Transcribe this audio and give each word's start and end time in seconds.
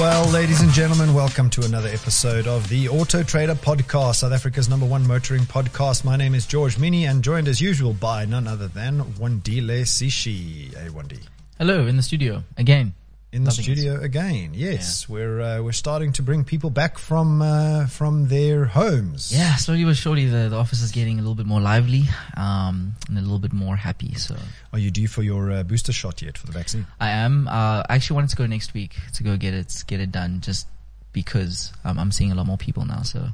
Well, 0.00 0.26
ladies 0.30 0.62
and 0.62 0.70
gentlemen, 0.70 1.12
welcome 1.12 1.50
to 1.50 1.62
another 1.66 1.90
episode 1.90 2.46
of 2.46 2.66
the 2.70 2.88
Auto 2.88 3.22
Trader 3.22 3.54
Podcast, 3.54 4.14
South 4.14 4.32
Africa's 4.32 4.66
number 4.66 4.86
one 4.86 5.06
motoring 5.06 5.42
podcast. 5.42 6.06
My 6.06 6.16
name 6.16 6.34
is 6.34 6.46
George 6.46 6.76
Mienie 6.76 7.02
and 7.02 7.22
joined 7.22 7.48
as 7.48 7.60
usual 7.60 7.92
by 7.92 8.24
none 8.24 8.46
other 8.46 8.66
than 8.66 9.02
Wandile 9.18 9.82
Sishi. 9.82 10.74
Hey, 10.74 10.88
Wandi. 10.88 11.20
Hello, 11.58 11.86
in 11.86 11.98
the 11.98 12.02
studio 12.02 12.42
again. 12.56 12.94
In 13.32 13.44
the 13.44 13.52
studio 13.52 14.00
again. 14.00 14.50
Yes, 14.54 15.08
we're 15.08 15.40
uh, 15.40 15.62
we're 15.62 15.70
starting 15.70 16.12
to 16.14 16.22
bring 16.22 16.42
people 16.44 16.68
back 16.68 16.98
from 16.98 17.40
uh, 17.40 17.86
from 17.86 18.26
their 18.26 18.64
homes. 18.64 19.30
Yeah, 19.32 19.54
slowly 19.54 19.84
but 19.84 19.96
surely 19.96 20.26
the, 20.26 20.48
the 20.48 20.56
office 20.56 20.82
is 20.82 20.90
getting 20.90 21.14
a 21.20 21.22
little 21.22 21.36
bit 21.36 21.46
more 21.46 21.60
lively 21.60 22.02
um, 22.36 22.96
and 23.08 23.16
a 23.16 23.20
little 23.20 23.38
bit 23.38 23.52
more 23.52 23.76
happy. 23.76 24.14
So 24.14 24.34
Are 24.72 24.80
you 24.80 24.90
due 24.90 25.06
for 25.06 25.22
your 25.22 25.52
uh, 25.52 25.62
booster 25.62 25.92
shot 25.92 26.22
yet 26.22 26.36
for 26.38 26.46
the 26.46 26.52
vaccine? 26.52 26.86
I 26.98 27.10
am. 27.10 27.46
Uh, 27.46 27.84
I 27.88 27.94
actually 27.94 28.16
wanted 28.16 28.30
to 28.30 28.36
go 28.36 28.46
next 28.46 28.74
week 28.74 28.96
to 29.14 29.22
go 29.22 29.36
get 29.36 29.54
it 29.54 29.84
get 29.86 30.00
it 30.00 30.10
done, 30.10 30.40
just 30.40 30.66
because 31.12 31.72
um, 31.84 32.00
I'm 32.00 32.10
seeing 32.10 32.32
a 32.32 32.34
lot 32.34 32.46
more 32.46 32.58
people 32.58 32.84
now. 32.84 33.02
So 33.02 33.28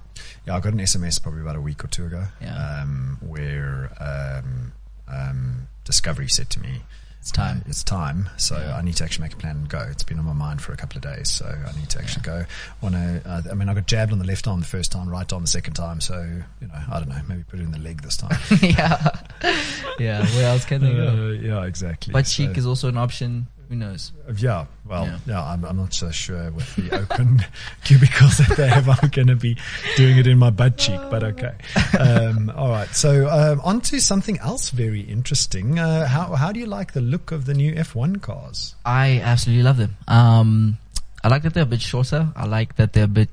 Yeah, 0.47 0.57
I 0.57 0.61
got 0.61 0.75
an 0.75 0.79
SMS 0.81 1.23
probably 1.23 1.41
about 1.41 1.57
a 1.57 1.61
week 1.63 1.83
or 1.83 1.89
two 1.89 2.05
ago, 2.05 2.25
Yeah. 2.43 2.55
um, 2.83 3.17
where 3.23 3.91
um, 3.99 4.73
um, 5.09 5.69
Discovery 5.85 6.29
said 6.29 6.51
to 6.51 6.61
me, 6.61 6.83
it's 7.21 7.31
time. 7.33 7.63
It's 7.67 7.83
time, 7.83 8.29
so 8.37 8.57
Yeah. 8.57 8.77
I 8.77 8.83
need 8.83 8.95
to 8.97 9.05
actually 9.05 9.25
make 9.25 9.33
a 9.33 9.37
plan 9.37 9.57
and 9.57 9.69
go. 9.69 9.81
It's 9.91 10.03
been 10.05 10.19
on 10.19 10.25
my 10.25 10.33
mind 10.33 10.63
for 10.63 10.73
a 10.73 10.77
couple 10.77 10.97
of 10.99 11.03
days, 11.03 11.29
so 11.31 11.45
I 11.47 11.77
need 11.79 11.89
to 11.91 11.99
actually 11.99 12.23
go. 12.23 12.45
Want 12.81 12.95
to? 12.95 13.23
Uh, 13.25 13.43
I 13.51 13.55
mean, 13.55 13.69
I 13.69 13.75
got 13.75 13.87
jabbed 13.87 14.13
on 14.13 14.19
the 14.19 14.25
left 14.25 14.47
arm 14.47 14.61
the 14.61 14.67
first 14.67 14.93
time, 14.93 15.09
right 15.09 15.31
arm 15.33 15.43
the 15.43 15.49
second 15.49 15.75
time. 15.75 16.01
So 16.01 16.21
you 16.61 16.69
know, 16.69 16.75
I 16.91 16.99
don't 17.01 17.09
know. 17.09 17.21
Maybe 17.29 17.43
put 17.43 17.59
it 17.59 17.65
in 17.65 17.73
the 17.73 17.79
leg 17.81 18.03
this 18.03 18.17
time. 18.17 18.39
yeah, 18.63 19.11
yeah. 19.99 20.25
Where 20.37 20.47
else 20.51 20.65
can 20.65 20.83
they 20.83 20.93
go? 20.95 21.09
Uh, 21.09 21.31
yeah, 21.33 21.65
exactly. 21.65 22.13
Butt 22.13 22.27
So- 22.27 22.47
cheek 22.47 22.57
is 22.57 22.67
also 22.67 22.89
an 22.89 22.97
option. 22.97 23.49
Who 23.69 23.75
knows? 23.77 24.13
Yeah, 24.37 24.67
well, 24.85 25.07
Yeah. 25.07 25.19
yeah, 25.27 25.45
I'm, 25.45 25.65
I'm 25.65 25.77
not 25.77 25.93
so 25.93 26.11
sure 26.11 26.51
with 26.53 26.75
the 26.77 26.91
open 27.01 27.45
cubicles 27.85 28.39
that 28.39 28.57
they 28.57 28.69
have. 28.69 28.89
I'm 28.89 29.09
going 29.11 29.27
to 29.29 29.37
be 29.37 29.57
doing 29.97 30.19
it 30.19 30.27
in 30.27 30.39
my 30.39 30.51
butt 30.51 30.77
cheek, 30.79 31.01
but 31.11 31.25
okay. 31.25 31.55
Um, 31.99 32.51
all 32.57 32.69
right, 32.71 32.89
so 32.89 33.29
um, 33.29 33.61
on 33.65 33.81
to 33.83 34.01
something 34.01 34.39
else 34.39 34.71
very 34.71 35.01
interesting. 35.01 35.79
Uh, 35.79 36.07
how 36.07 36.35
how 36.35 36.53
do 36.53 36.61
you 36.61 36.67
like 36.67 36.93
the 36.93 37.01
look 37.01 37.33
of 37.33 37.45
the 37.47 37.55
new 37.55 37.75
F1 37.75 38.23
cars? 38.23 38.75
I 38.85 39.21
absolutely 39.21 39.65
love 39.65 39.77
them. 39.79 39.97
Um, 40.09 40.79
I 41.25 41.29
like 41.29 41.43
that 41.43 41.55
they're 41.55 41.65
a 41.65 41.67
bit 41.67 41.81
shorter. 41.83 42.29
I 42.37 42.47
like 42.47 42.77
that 42.77 42.93
they're 42.93 43.05
a 43.05 43.09
bit 43.09 43.31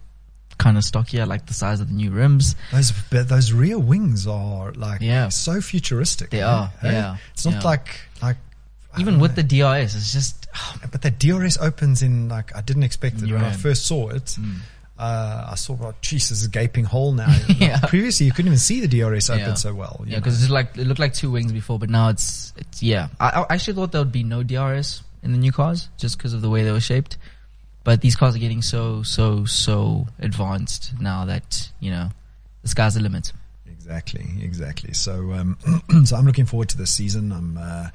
kind 0.57 0.77
of 0.77 0.83
stocky. 0.83 1.19
I 1.21 1.25
like 1.25 1.45
the 1.47 1.53
size 1.53 1.79
of 1.79 1.87
the 1.89 1.93
new 1.93 2.09
rims. 2.11 2.55
Those 2.71 2.91
those 3.11 3.51
rear 3.51 3.77
wings 3.77 4.25
are 4.27 4.71
like 4.73 5.01
Yeah. 5.01 5.29
so 5.29 5.61
futuristic. 5.61 6.29
They 6.31 6.39
man. 6.41 6.47
are, 6.49 6.67
Hey? 6.81 6.91
yeah, 6.93 7.17
It's 7.33 7.45
not 7.45 7.55
yeah. 7.55 7.61
like 7.61 7.99
like 8.21 8.37
Even 8.99 9.19
with 9.19 9.35
know. 9.37 9.43
the 9.43 9.59
DRS, 9.59 9.95
it's 9.95 10.13
just 10.13 10.47
but 10.91 11.01
the 11.01 11.11
DRS 11.11 11.57
opens 11.57 12.03
in 12.03 12.29
like 12.29 12.55
I 12.55 12.61
didn't 12.61 12.83
expect 12.83 13.21
it 13.21 13.31
when 13.31 13.43
I 13.43 13.51
first 13.51 13.85
saw 13.87 14.09
it. 14.09 14.25
Mm. 14.39 14.57
Uh, 14.97 15.47
I 15.51 15.55
saw, 15.55 15.75
oh, 15.81 15.93
geez, 16.01 16.29
this 16.29 16.39
is 16.39 16.45
a 16.45 16.49
gaping 16.49 16.85
hole 16.85 17.13
now. 17.13 17.35
Yeah. 17.57 17.79
Previously, 17.87 18.27
you 18.27 18.31
couldn't 18.31 18.47
even 18.47 18.59
see 18.59 18.79
the 18.79 18.87
DRS 18.87 19.29
open 19.31 19.41
Yeah. 19.41 19.53
so 19.55 19.73
well. 19.73 20.03
Yeah, 20.05 20.19
because 20.19 20.41
it's 20.43 20.51
like 20.51 20.77
it 20.77 20.85
looked 20.85 20.99
like 20.99 21.13
two 21.13 21.31
wings 21.31 21.51
before, 21.51 21.79
but 21.79 21.89
now 21.89 22.09
it's 22.09 22.53
it's 22.57 22.83
yeah. 22.83 23.07
I, 23.19 23.45
I 23.49 23.53
actually 23.55 23.73
thought 23.73 23.91
there 23.91 24.01
would 24.01 24.11
be 24.11 24.23
no 24.23 24.43
DRS 24.43 25.01
in 25.23 25.31
the 25.31 25.39
new 25.39 25.51
cars 25.51 25.89
just 25.97 26.17
because 26.17 26.33
of 26.33 26.41
the 26.41 26.49
way 26.49 26.63
they 26.63 26.71
were 26.71 26.79
shaped. 26.79 27.17
But 27.83 28.01
these 28.01 28.15
cars 28.15 28.35
are 28.35 28.39
getting 28.39 28.61
so 28.61 29.01
so 29.03 29.45
so 29.45 30.07
advanced 30.19 30.93
now 31.01 31.25
that 31.25 31.71
you 31.79 31.89
know 31.91 32.09
the 32.61 32.67
sky's 32.67 32.93
the 32.93 33.01
limit. 33.01 33.33
Exactly, 33.85 34.25
exactly. 34.41 34.93
So, 34.93 35.33
um, 35.33 35.57
so 36.05 36.15
I'm 36.15 36.25
looking 36.25 36.45
forward 36.45 36.69
to 36.69 36.77
this 36.77 36.91
season. 36.91 37.31
I'm, 37.31 37.57
uh, 37.57 37.89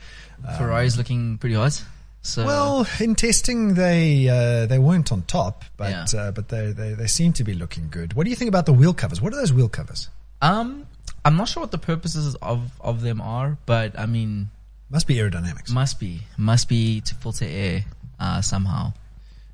um, 0.47 0.89
looking 0.97 1.39
pretty 1.39 1.55
hot. 1.55 1.83
So 2.21 2.45
well, 2.45 2.87
in 3.01 3.15
testing, 3.15 3.75
they 3.75 4.29
uh, 4.29 4.67
they 4.67 4.79
weren't 4.79 5.11
on 5.13 5.23
top, 5.23 5.65
but 5.77 5.91
Yeah. 6.13 6.21
uh, 6.21 6.31
but 6.33 6.49
they, 6.49 6.73
they 6.73 6.93
they 6.95 7.07
seem 7.07 7.33
to 7.35 7.45
be 7.45 7.55
looking 7.55 7.89
good. 7.91 8.13
What 8.15 8.25
do 8.25 8.31
you 8.31 8.37
think 8.37 8.49
about 8.49 8.67
the 8.67 8.73
wheel 8.73 8.93
covers? 8.93 9.21
What 9.23 9.33
are 9.33 9.37
those 9.37 9.53
wheel 9.53 9.69
covers? 9.69 10.09
um, 10.43 10.87
I'm 11.25 11.37
not 11.37 11.49
sure 11.49 11.63
what 11.63 11.71
the 11.71 11.79
purposes 11.79 12.35
of 12.43 12.71
of 12.81 13.01
them 13.03 13.21
are, 13.21 13.57
but 13.67 13.99
I 13.99 14.07
mean, 14.07 14.51
Must 14.91 15.07
be 15.07 15.15
aerodynamics. 15.17 15.71
must 15.73 15.99
be 16.01 16.21
must 16.37 16.69
be 16.69 17.01
to 17.03 17.15
filter 17.15 17.47
air 17.47 17.85
uh, 18.21 18.41
somehow, 18.43 18.93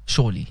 surely. 0.06 0.48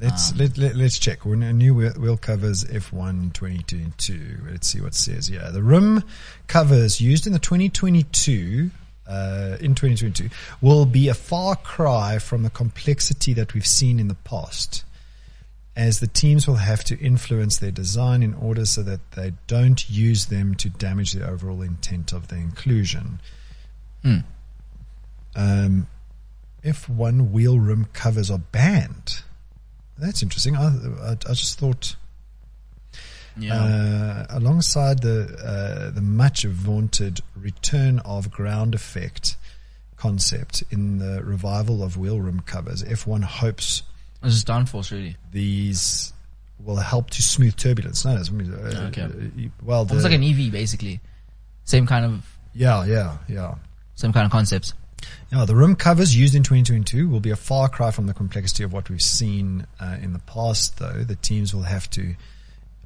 Let's 0.00 0.30
Um, 0.30 0.38
let, 0.38 0.58
let, 0.58 0.76
let's 0.76 0.98
check. 0.98 1.24
We're 1.24 1.42
a 1.42 1.52
new 1.52 1.74
wheel, 1.74 1.92
wheel 1.92 2.16
covers 2.16 2.64
F1 2.64 3.32
2022. 3.32 4.46
Let's 4.48 4.68
see 4.68 4.80
what 4.80 4.88
it 4.88 4.94
says 4.94 5.28
Yeah, 5.28 5.50
The 5.50 5.62
rim 5.62 6.04
covers 6.46 7.00
used 7.00 7.26
in 7.26 7.32
the 7.32 7.38
2022 7.38 8.70
uh, 9.08 9.56
in 9.60 9.74
2022 9.74 10.28
will 10.60 10.84
be 10.84 11.08
a 11.08 11.14
far 11.14 11.56
cry 11.56 12.18
from 12.18 12.42
the 12.42 12.50
complexity 12.50 13.32
that 13.32 13.54
we've 13.54 13.66
seen 13.66 13.98
in 13.98 14.08
the 14.08 14.14
past. 14.14 14.84
As 15.74 16.00
the 16.00 16.06
teams 16.06 16.46
will 16.46 16.56
have 16.56 16.84
to 16.84 16.98
influence 16.98 17.58
their 17.58 17.70
design 17.70 18.22
in 18.22 18.34
order 18.34 18.66
so 18.66 18.82
that 18.82 19.12
they 19.12 19.32
don't 19.46 19.88
use 19.88 20.26
them 20.26 20.54
to 20.56 20.68
damage 20.68 21.12
the 21.12 21.26
overall 21.26 21.62
intent 21.62 22.12
of 22.12 22.28
the 22.28 22.36
inclusion. 22.36 23.20
Hmm. 24.02 24.18
Um, 25.36 25.86
F1 26.64 27.30
wheel 27.30 27.58
rim 27.58 27.86
covers 27.92 28.30
are 28.30 28.38
banned. 28.38 29.22
That's 29.98 30.22
interesting. 30.22 30.56
I, 30.56 30.66
I, 31.02 31.10
I 31.12 31.34
just 31.34 31.58
thought, 31.58 31.96
uh, 33.50 34.26
alongside 34.30 35.00
the 35.02 35.36
uh, 35.44 35.90
the 35.90 36.00
much 36.00 36.44
vaunted 36.44 37.20
return 37.36 37.98
of 38.00 38.30
ground 38.30 38.74
effect 38.74 39.36
concept 39.96 40.62
in 40.70 40.98
the 40.98 41.22
revival 41.24 41.82
of 41.82 41.96
wheel 41.96 42.20
rim 42.20 42.40
covers, 42.40 42.82
F1 42.84 43.24
hopes 43.24 43.82
It's 44.22 44.34
just 44.34 44.46
downforce, 44.46 44.90
really. 44.92 45.16
these 45.32 46.12
will 46.64 46.76
help 46.76 47.10
to 47.10 47.22
smooth 47.22 47.56
turbulence. 47.56 48.04
No, 48.04 48.16
it's, 48.16 48.30
uh, 48.30 48.88
Okay. 48.88 49.02
uh, 49.02 49.08
well, 49.64 49.84
the, 49.84 49.92
Almost 49.94 50.04
like 50.04 50.12
an 50.14 50.24
EV, 50.24 50.50
basically. 50.52 51.00
Same 51.64 51.86
kind 51.86 52.04
of 52.04 52.24
yeah, 52.54 52.84
yeah, 52.84 53.18
yeah. 53.28 53.54
same 53.94 54.12
kind 54.12 54.24
of 54.26 54.32
concept. 54.32 54.74
Yeah, 55.32 55.44
the 55.44 55.54
rim 55.54 55.76
covers 55.76 56.16
used 56.16 56.34
in 56.34 56.42
2022 56.42 57.08
will 57.08 57.20
be 57.20 57.30
a 57.30 57.36
far 57.36 57.68
cry 57.68 57.90
from 57.90 58.06
the 58.06 58.14
complexity 58.14 58.64
of 58.64 58.72
what 58.72 58.88
we've 58.88 59.02
seen 59.02 59.66
uh, 59.80 59.96
in 60.00 60.12
the 60.12 60.18
past, 60.20 60.78
though. 60.78 61.04
The 61.04 61.16
teams 61.16 61.54
will 61.54 61.62
have 61.62 61.88
to 61.90 62.14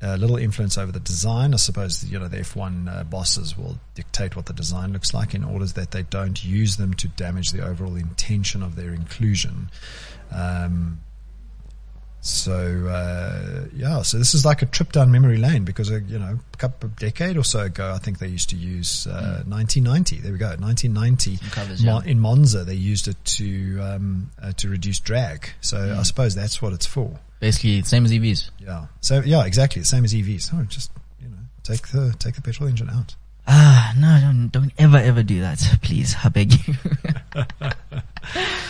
uh, 0.03 0.17
little 0.17 0.37
influence 0.37 0.77
over 0.77 0.91
the 0.91 1.01
design. 1.01 1.55
I 1.55 1.59
suppose 1.59 2.05
you 2.05 2.19
know 2.19 2.29
the 2.29 2.39
F1 2.39 2.93
uh, 2.93 3.05
bosses 3.05 3.57
will 3.57 3.79
dictate 3.95 4.35
what 4.35 4.47
the 4.47 4.53
design 4.53 4.93
looks 4.93 5.15
like 5.15 5.35
in 5.35 5.45
order 5.45 5.65
that 5.67 5.93
they 5.93 6.03
don't 6.03 6.45
use 6.45 6.77
them 6.77 6.95
to 6.95 7.09
damage 7.09 7.53
the 7.53 7.65
overall 7.65 7.95
intention 7.95 8.63
of 8.63 8.75
their 8.75 8.93
inclusion. 8.93 9.71
Um, 10.33 11.01
so 12.25 12.87
uh, 12.87 13.67
yeah, 13.75 14.03
so 14.03 14.17
this 14.17 14.33
is 14.33 14.45
like 14.45 14.63
a 14.63 14.67
trip 14.67 14.93
down 14.93 15.11
memory 15.11 15.39
lane 15.39 15.65
because 15.65 15.91
uh, 15.91 15.99
you 16.07 16.21
know 16.21 16.39
a 16.55 16.57
couple 16.57 16.87
of 16.87 16.97
decade 16.97 17.37
or 17.37 17.43
so 17.43 17.63
ago, 17.63 17.93
I 17.93 17.99
think 17.99 18.21
they 18.21 18.29
used 18.29 18.49
to 18.51 18.57
use 18.57 19.09
uh, 19.09 19.43
1990. 19.45 20.21
There 20.21 20.31
we 20.31 20.39
go, 20.39 20.47
1990 20.47 21.39
covers, 21.51 21.83
yeah. 21.83 22.01
in 22.05 22.21
Monza. 22.21 22.63
They 22.63 22.75
used 22.75 23.09
it 23.09 23.17
to 23.25 23.81
um, 23.81 24.31
uh, 24.41 24.53
to 24.53 24.69
reduce 24.69 25.01
drag. 25.01 25.51
So 25.61 25.79
Mm. 25.79 25.99
I 25.99 26.03
suppose 26.05 26.35
that's 26.37 26.63
what 26.63 26.73
it's 26.73 26.87
for. 26.87 27.19
Basically, 27.41 27.83
same 27.83 28.05
as 28.05 28.13
EVs. 28.13 28.51
Yeah. 28.61 28.87
So 29.01 29.21
yeah, 29.25 29.45
exactly 29.45 29.83
the 29.83 29.89
same 29.89 30.05
as 30.05 30.15
EVs. 30.15 30.43
So 30.43 30.63
just 30.69 30.93
you 31.21 31.29
know 31.29 31.39
take 31.65 31.89
the 31.89 32.15
take 32.21 32.37
the 32.37 32.43
petrol 32.43 32.69
engine 32.69 32.89
out. 32.89 33.17
Ah, 33.47 33.93
no, 33.99 34.21
don't, 34.21 34.49
don't 34.49 34.73
ever, 34.79 34.97
ever 34.99 35.23
do 35.23 35.41
that, 35.41 35.59
please. 35.83 36.15
I 36.25 36.29
beg 36.29 36.53
you. 36.67 36.75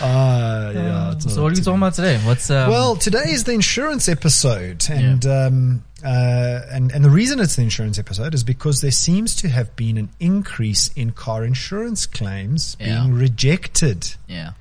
Ah, 0.01 0.71
yeah. 0.71 1.11
it's 1.13 1.25
so, 1.25 1.29
not 1.35 1.43
what 1.43 1.47
are 1.47 1.49
we 1.51 1.55
to 1.57 1.63
talking 1.63 1.77
about 1.77 1.93
today? 1.93 2.17
What's 2.25 2.49
um, 2.49 2.69
Well, 2.71 2.95
today 2.95 3.25
is 3.27 3.43
the 3.43 3.51
insurance 3.53 4.09
episode, 4.09 4.85
and 4.89 5.25
um, 5.25 5.83
uh, 6.03 6.61
and 6.71 6.91
and 6.91 7.05
the 7.05 7.09
reason 7.09 7.39
it's 7.39 7.55
the 7.55 7.61
insurance 7.61 7.99
episode 7.99 8.33
is 8.33 8.43
because 8.43 8.81
there 8.81 8.91
seems 8.91 9.35
to 9.37 9.49
have 9.49 9.73
been 9.75 9.97
an 9.97 10.09
increase 10.19 10.89
in 10.95 11.11
car 11.11 11.45
insurance 11.45 12.05
claims 12.05 12.75
Yeah. 12.79 13.01
being 13.01 13.13
rejected 13.13 14.15
yeah, 14.27 14.51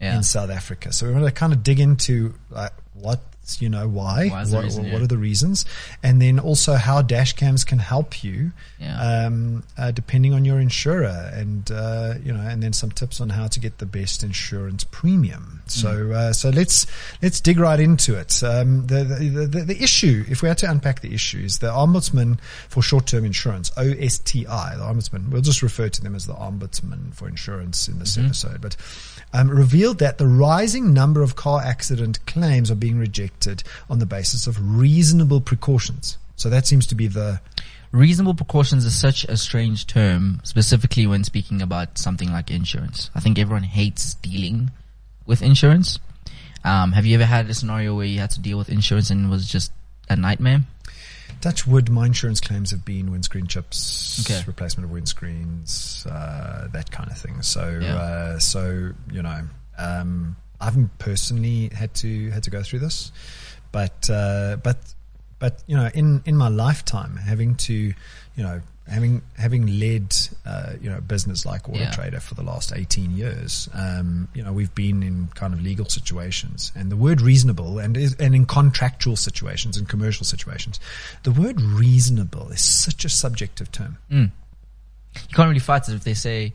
yeah, 0.00 0.16
in 0.16 0.22
South 0.22 0.50
Africa. 0.50 0.92
So 0.92 1.06
we 1.06 1.12
want 1.12 1.26
to 1.26 1.30
kind 1.30 1.52
of 1.52 1.62
dig 1.62 1.78
into 1.78 2.34
like 2.50 2.72
what 2.94 3.20
you 3.60 3.68
know 3.68 3.88
why, 3.88 4.28
Why 4.28 4.44
what, 4.44 4.64
reason, 4.64 4.84
what 4.84 4.92
yeah. 4.92 5.04
are 5.04 5.06
the 5.06 5.18
reasons, 5.18 5.64
and 6.02 6.20
then 6.20 6.38
also 6.38 6.74
how 6.74 7.02
dash 7.02 7.32
cams 7.34 7.64
can 7.64 7.78
help 7.78 8.22
you, 8.22 8.52
yeah. 8.78 9.26
um, 9.26 9.64
uh, 9.76 9.90
depending 9.90 10.34
on 10.34 10.44
your 10.44 10.60
insurer, 10.60 11.30
and 11.34 11.70
uh, 11.70 12.14
you 12.22 12.32
know, 12.32 12.40
and 12.40 12.62
then 12.62 12.72
some 12.72 12.90
tips 12.90 13.20
on 13.20 13.30
how 13.30 13.46
to 13.48 13.60
get 13.60 13.78
the 13.78 13.86
best 13.86 14.22
insurance 14.22 14.84
premium. 14.84 15.62
So, 15.66 16.12
uh, 16.12 16.32
so 16.32 16.50
let's 16.50 16.86
let's 17.22 17.40
dig 17.40 17.58
right 17.58 17.80
into 17.80 18.18
it. 18.18 18.42
Um, 18.42 18.86
the, 18.86 19.04
the, 19.04 19.46
the 19.46 19.60
the 19.64 19.82
issue, 19.82 20.24
if 20.28 20.42
we 20.42 20.48
had 20.48 20.58
to 20.58 20.70
unpack 20.70 21.00
the 21.00 21.12
issue, 21.14 21.38
is 21.38 21.58
the 21.58 21.68
Ombudsman 21.68 22.38
for 22.68 22.82
Short-Term 22.82 23.24
Insurance 23.24 23.70
(OSTI). 23.70 24.76
The 24.78 24.84
Ombudsman, 24.84 25.30
we'll 25.30 25.42
just 25.42 25.62
refer 25.62 25.88
to 25.88 26.02
them 26.02 26.14
as 26.14 26.26
the 26.26 26.34
Ombudsman 26.34 27.14
for 27.14 27.28
Insurance 27.28 27.88
in 27.88 27.98
this 27.98 28.16
episode, 28.18 28.60
but 28.60 28.76
um, 29.32 29.50
revealed 29.50 29.98
that 29.98 30.18
the 30.18 30.26
rising 30.26 30.92
number 30.92 31.22
of 31.22 31.36
car 31.36 31.62
accident 31.62 32.24
claims 32.26 32.70
are 32.70 32.76
being 32.76 32.98
rejected 32.98 33.62
on 33.90 33.98
the 33.98 34.06
basis 34.06 34.46
of 34.46 34.78
reasonable 34.78 35.40
precautions. 35.40 36.18
So 36.36 36.48
that 36.50 36.66
seems 36.66 36.86
to 36.86 36.94
be 36.94 37.08
the 37.08 37.40
Reasonable 37.90 38.34
precautions 38.34 38.84
is 38.84 38.98
such 38.98 39.24
a 39.24 39.36
strange 39.38 39.86
term, 39.86 40.40
specifically 40.44 41.06
when 41.06 41.24
speaking 41.24 41.62
about 41.62 41.96
something 41.96 42.30
like 42.30 42.50
insurance. 42.50 43.10
I 43.14 43.20
think 43.20 43.38
everyone 43.38 43.62
hates 43.62 44.14
dealing 44.14 44.70
with 45.24 45.40
insurance. 45.40 45.98
Um, 46.64 46.92
have 46.92 47.06
you 47.06 47.14
ever 47.14 47.24
had 47.24 47.48
a 47.48 47.54
scenario 47.54 47.96
where 47.96 48.04
you 48.04 48.18
had 48.18 48.30
to 48.32 48.40
deal 48.40 48.58
with 48.58 48.68
insurance 48.68 49.08
and 49.08 49.26
it 49.26 49.28
was 49.30 49.48
just 49.48 49.72
a 50.10 50.16
nightmare? 50.16 50.60
Touch 51.40 51.66
wood, 51.66 51.88
my 51.90 52.06
insurance 52.06 52.40
claims 52.40 52.70
have 52.72 52.84
been 52.84 53.10
windscreen 53.10 53.46
chips, 53.46 54.20
Okay. 54.28 54.42
replacement 54.46 54.84
of 54.90 54.96
windscreens, 54.96 56.06
uh, 56.10 56.68
that 56.72 56.90
kind 56.90 57.10
of 57.10 57.16
thing. 57.18 57.42
So, 57.42 57.78
Yeah. 57.80 57.94
uh, 57.96 58.38
so 58.38 58.92
you 59.10 59.22
know, 59.22 59.46
um, 59.78 60.36
I 60.60 60.64
haven't 60.64 60.98
personally 60.98 61.70
had 61.72 61.94
to 61.94 62.30
had 62.30 62.42
to 62.44 62.50
go 62.50 62.62
through 62.62 62.80
this, 62.80 63.12
but 63.72 64.08
uh, 64.10 64.56
but 64.62 64.78
but 65.38 65.62
you 65.68 65.76
know, 65.76 65.88
in 65.94 66.22
in 66.26 66.36
my 66.36 66.48
lifetime, 66.48 67.16
having 67.16 67.54
to, 67.56 67.72
you 67.74 67.94
know, 68.42 68.60
having 68.88 69.22
having 69.36 69.78
led 69.78 70.16
uh, 70.46 70.72
you 70.80 70.90
know 70.90 70.98
a 70.98 71.00
business 71.00 71.44
like 71.44 71.68
Auto 71.68 71.78
Yeah. 71.78 71.90
Trader 71.90 72.20
for 72.20 72.34
the 72.34 72.42
last 72.42 72.72
eighteen 72.74 73.16
years, 73.16 73.68
um, 73.74 74.28
you 74.34 74.42
know, 74.42 74.52
we've 74.52 74.74
been 74.74 75.02
in 75.02 75.28
kind 75.34 75.54
of 75.54 75.62
legal 75.62 75.86
situations, 75.86 76.72
and 76.74 76.90
the 76.90 76.96
word 76.96 77.20
reasonable 77.20 77.78
and 77.78 77.96
is 77.96 78.14
and 78.18 78.34
in 78.34 78.46
contractual 78.46 79.16
situations 79.16 79.76
and 79.76 79.88
commercial 79.88 80.24
situations, 80.24 80.80
the 81.22 81.32
word 81.32 81.60
reasonable 81.60 82.48
is 82.50 82.60
such 82.60 83.04
a 83.04 83.08
subjective 83.08 83.70
term. 83.70 83.98
Mm. 84.10 84.30
You 85.14 85.34
can't 85.34 85.48
really 85.48 85.60
fight 85.60 85.88
it 85.88 85.94
if 85.94 86.04
they 86.04 86.14
say 86.14 86.52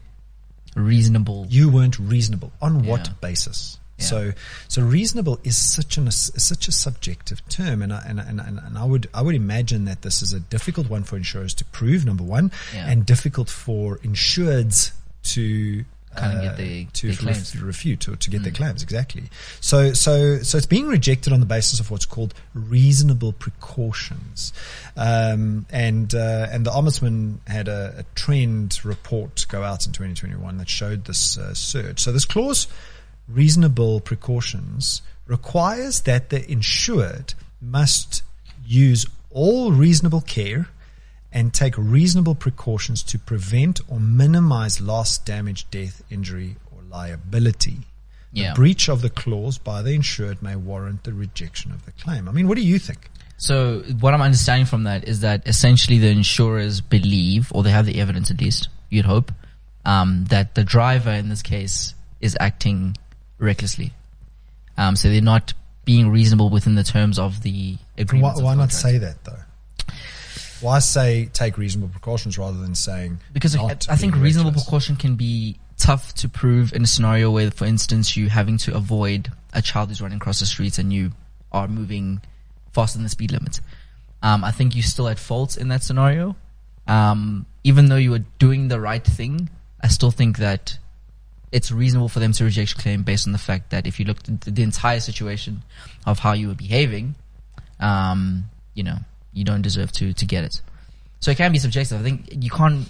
reasonable. 0.75 1.45
You 1.49 1.69
weren't 1.69 1.99
reasonable 1.99 2.51
on 2.61 2.85
what 2.85 3.21
basis? 3.21 3.79
Yeah. 3.99 4.05
So, 4.05 4.31
so 4.67 4.81
reasonable 4.81 5.39
is 5.43 5.55
such 5.55 5.97
an 5.97 6.07
is 6.07 6.31
such 6.37 6.67
a 6.67 6.71
subjective 6.71 7.47
term, 7.47 7.81
and 7.83 7.93
I, 7.93 8.03
and, 8.07 8.19
and 8.19 8.39
and 8.39 8.59
and 8.59 8.77
I 8.77 8.85
would 8.85 9.07
I 9.13 9.21
would 9.21 9.35
imagine 9.35 9.85
that 9.85 10.01
this 10.01 10.21
is 10.23 10.33
a 10.33 10.39
difficult 10.39 10.89
one 10.89 11.03
for 11.03 11.15
insurers 11.15 11.53
to 11.55 11.65
prove. 11.65 12.03
Number 12.05 12.23
one, 12.23 12.51
Yeah. 12.73 12.87
and 12.89 13.05
difficult 13.05 13.49
for 13.49 13.97
insureds 13.99 14.91
to 15.23 15.85
Kinda 16.15 16.37
uh, 16.37 16.41
get 16.41 16.57
their- 16.57 16.85
to 16.93 17.07
their 17.07 17.15
claims. 17.15 17.55
refute 17.59 18.07
or 18.07 18.15
to 18.15 18.29
get 18.29 18.43
their 18.43 18.51
claims 18.51 18.83
exactly. 18.83 19.29
So 19.61 19.93
so 19.93 20.41
so 20.43 20.57
it's 20.57 20.67
being 20.67 20.87
rejected 20.87 21.31
on 21.33 21.39
the 21.39 21.45
basis 21.47 21.79
of 21.79 21.89
what's 21.91 22.05
called 22.05 22.33
reasonable 22.55 23.31
precautions, 23.33 24.53
um, 24.95 25.65
and 25.71 26.13
uh, 26.13 26.47
and 26.51 26.65
the 26.65 26.71
ombudsman 26.71 27.37
had 27.47 27.67
a, 27.67 27.95
a 27.99 28.03
trend 28.15 28.79
report 28.83 29.45
go 29.49 29.63
out 29.63 29.85
in 29.85 29.91
2021 29.91 30.57
that 30.57 30.69
showed 30.69 31.05
this 31.05 31.37
uh, 31.37 31.53
surge. 31.53 31.99
So 31.99 32.11
this 32.11 32.25
clause, 32.25 32.67
reasonable 33.27 33.99
precautions, 33.99 35.01
requires 35.27 36.01
that 36.01 36.29
the 36.29 36.49
insured 36.51 37.33
must 37.61 38.23
use 38.65 39.05
all 39.29 39.71
reasonable 39.71 40.21
care 40.21 40.67
and 41.31 41.53
take 41.53 41.75
reasonable 41.77 42.35
precautions 42.35 43.01
to 43.01 43.17
prevent 43.17 43.81
or 43.87 43.99
minimize 43.99 44.79
loss, 44.79 45.17
damage, 45.17 45.69
death, 45.71 46.03
injury, 46.11 46.55
or 46.71 46.83
liability. 46.83 47.77
Yeah. 48.31 48.49
The 48.49 48.55
breach 48.55 48.89
of 48.89 49.01
the 49.01 49.09
clause 49.09 49.57
by 49.57 49.81
the 49.81 49.93
insured 49.93 50.41
may 50.41 50.55
warrant 50.55 51.03
the 51.03 51.13
rejection 51.13 51.71
of 51.71 51.85
the 51.85 51.91
claim. 51.91 52.27
I 52.27 52.31
mean, 52.31 52.47
what 52.47 52.57
do 52.57 52.63
you 52.63 52.79
think? 52.79 53.09
So 53.37 53.83
what 53.99 54.13
I'm 54.13 54.21
understanding 54.21 54.65
from 54.65 54.83
that 54.83 55.07
is 55.07 55.21
that 55.21 55.47
essentially 55.47 55.97
the 55.97 56.09
insurers 56.09 56.81
believe, 56.81 57.51
or 57.53 57.63
they 57.63 57.71
have 57.71 57.85
the 57.85 57.99
evidence 57.99 58.31
at 58.31 58.39
least, 58.39 58.69
you'd 58.89 59.05
hope, 59.05 59.31
um, 59.85 60.25
that 60.29 60.55
the 60.55 60.63
driver 60.63 61.11
in 61.11 61.29
this 61.29 61.41
case 61.41 61.93
is 62.21 62.37
acting 62.39 62.95
recklessly. 63.43 63.93
Um, 64.77 64.95
so 64.95 65.09
they're 65.09 65.21
not 65.21 65.53
being 65.85 66.09
reasonable 66.09 66.49
within 66.49 66.75
the 66.75 66.83
terms 66.83 67.19
of 67.19 67.43
the 67.43 67.73
Why, 67.75 68.01
agreement. 68.01 68.41
why 68.41 68.55
not 68.55 68.71
say 68.71 68.97
that 68.97 69.23
though? 69.23 69.39
Why 70.61 70.79
say 70.79 71.25
take 71.33 71.57
reasonable 71.57 71.89
precautions 71.89 72.37
rather 72.37 72.57
than 72.57 72.73
saying 72.73 73.19
Because 73.33 73.55
I, 73.55 73.65
I 73.89 73.97
think 73.97 74.15
reasonable 74.15 74.51
reckless? 74.51 74.63
precaution 74.63 74.95
can 74.95 75.15
be 75.15 75.57
tough 75.77 76.13
to 76.15 76.29
prove 76.29 76.71
in 76.73 76.83
a 76.83 76.87
scenario 76.87 77.29
where, 77.31 77.51
for 77.51 77.65
instance, 77.65 78.15
you 78.15 78.29
having 78.29 78.57
to 78.59 78.73
avoid 78.75 79.29
a 79.53 79.61
child 79.61 79.89
who's 79.89 80.01
running 80.01 80.17
across 80.17 80.39
the 80.39 80.45
streets 80.45 80.79
and 80.79 80.93
you 80.93 81.11
are 81.51 81.67
moving 81.67 82.21
faster 82.71 82.97
than 82.97 83.03
the 83.03 83.09
speed 83.09 83.31
limit. 83.33 83.59
Um, 84.21 84.43
I 84.45 84.51
think 84.51 84.73
you're 84.73 84.83
still 84.83 85.09
at 85.09 85.19
fault 85.19 85.57
in 85.57 85.67
that 85.67 85.83
scenario. 85.83 86.37
Um, 86.87 87.45
even 87.65 87.89
though 87.89 87.97
you 87.97 88.11
were 88.11 88.23
doing 88.39 88.69
the 88.69 88.79
right 88.79 89.03
thing, 89.03 89.49
I 89.81 89.89
still 89.89 90.11
think 90.11 90.37
that 90.37 90.77
it's 91.53 91.71
reasonable 91.71 92.09
for 92.09 92.19
them 92.19 92.33
to 92.33 92.43
reject 92.43 92.75
your 92.75 92.81
claim 92.81 93.03
based 93.03 93.27
on 93.27 93.31
the 93.31 93.37
fact 93.37 93.69
that 93.69 93.85
if 93.85 93.99
you 93.99 94.05
looked 94.05 94.27
at 94.27 94.41
the 94.41 94.63
entire 94.63 94.99
situation 94.99 95.61
of 96.05 96.19
how 96.19 96.33
you 96.33 96.47
were 96.47 96.55
behaving, 96.55 97.13
um, 97.79 98.45
you 98.73 98.83
know, 98.83 98.97
you 99.33 99.43
don't 99.43 99.61
deserve 99.61 99.91
to, 99.91 100.13
to 100.13 100.25
get 100.25 100.43
it. 100.43 100.61
So 101.19 101.29
it 101.31 101.37
can 101.37 101.51
be 101.51 101.59
subjective. 101.59 101.99
I 101.99 102.03
think 102.03 102.27
you 102.31 102.49
can't, 102.49 102.89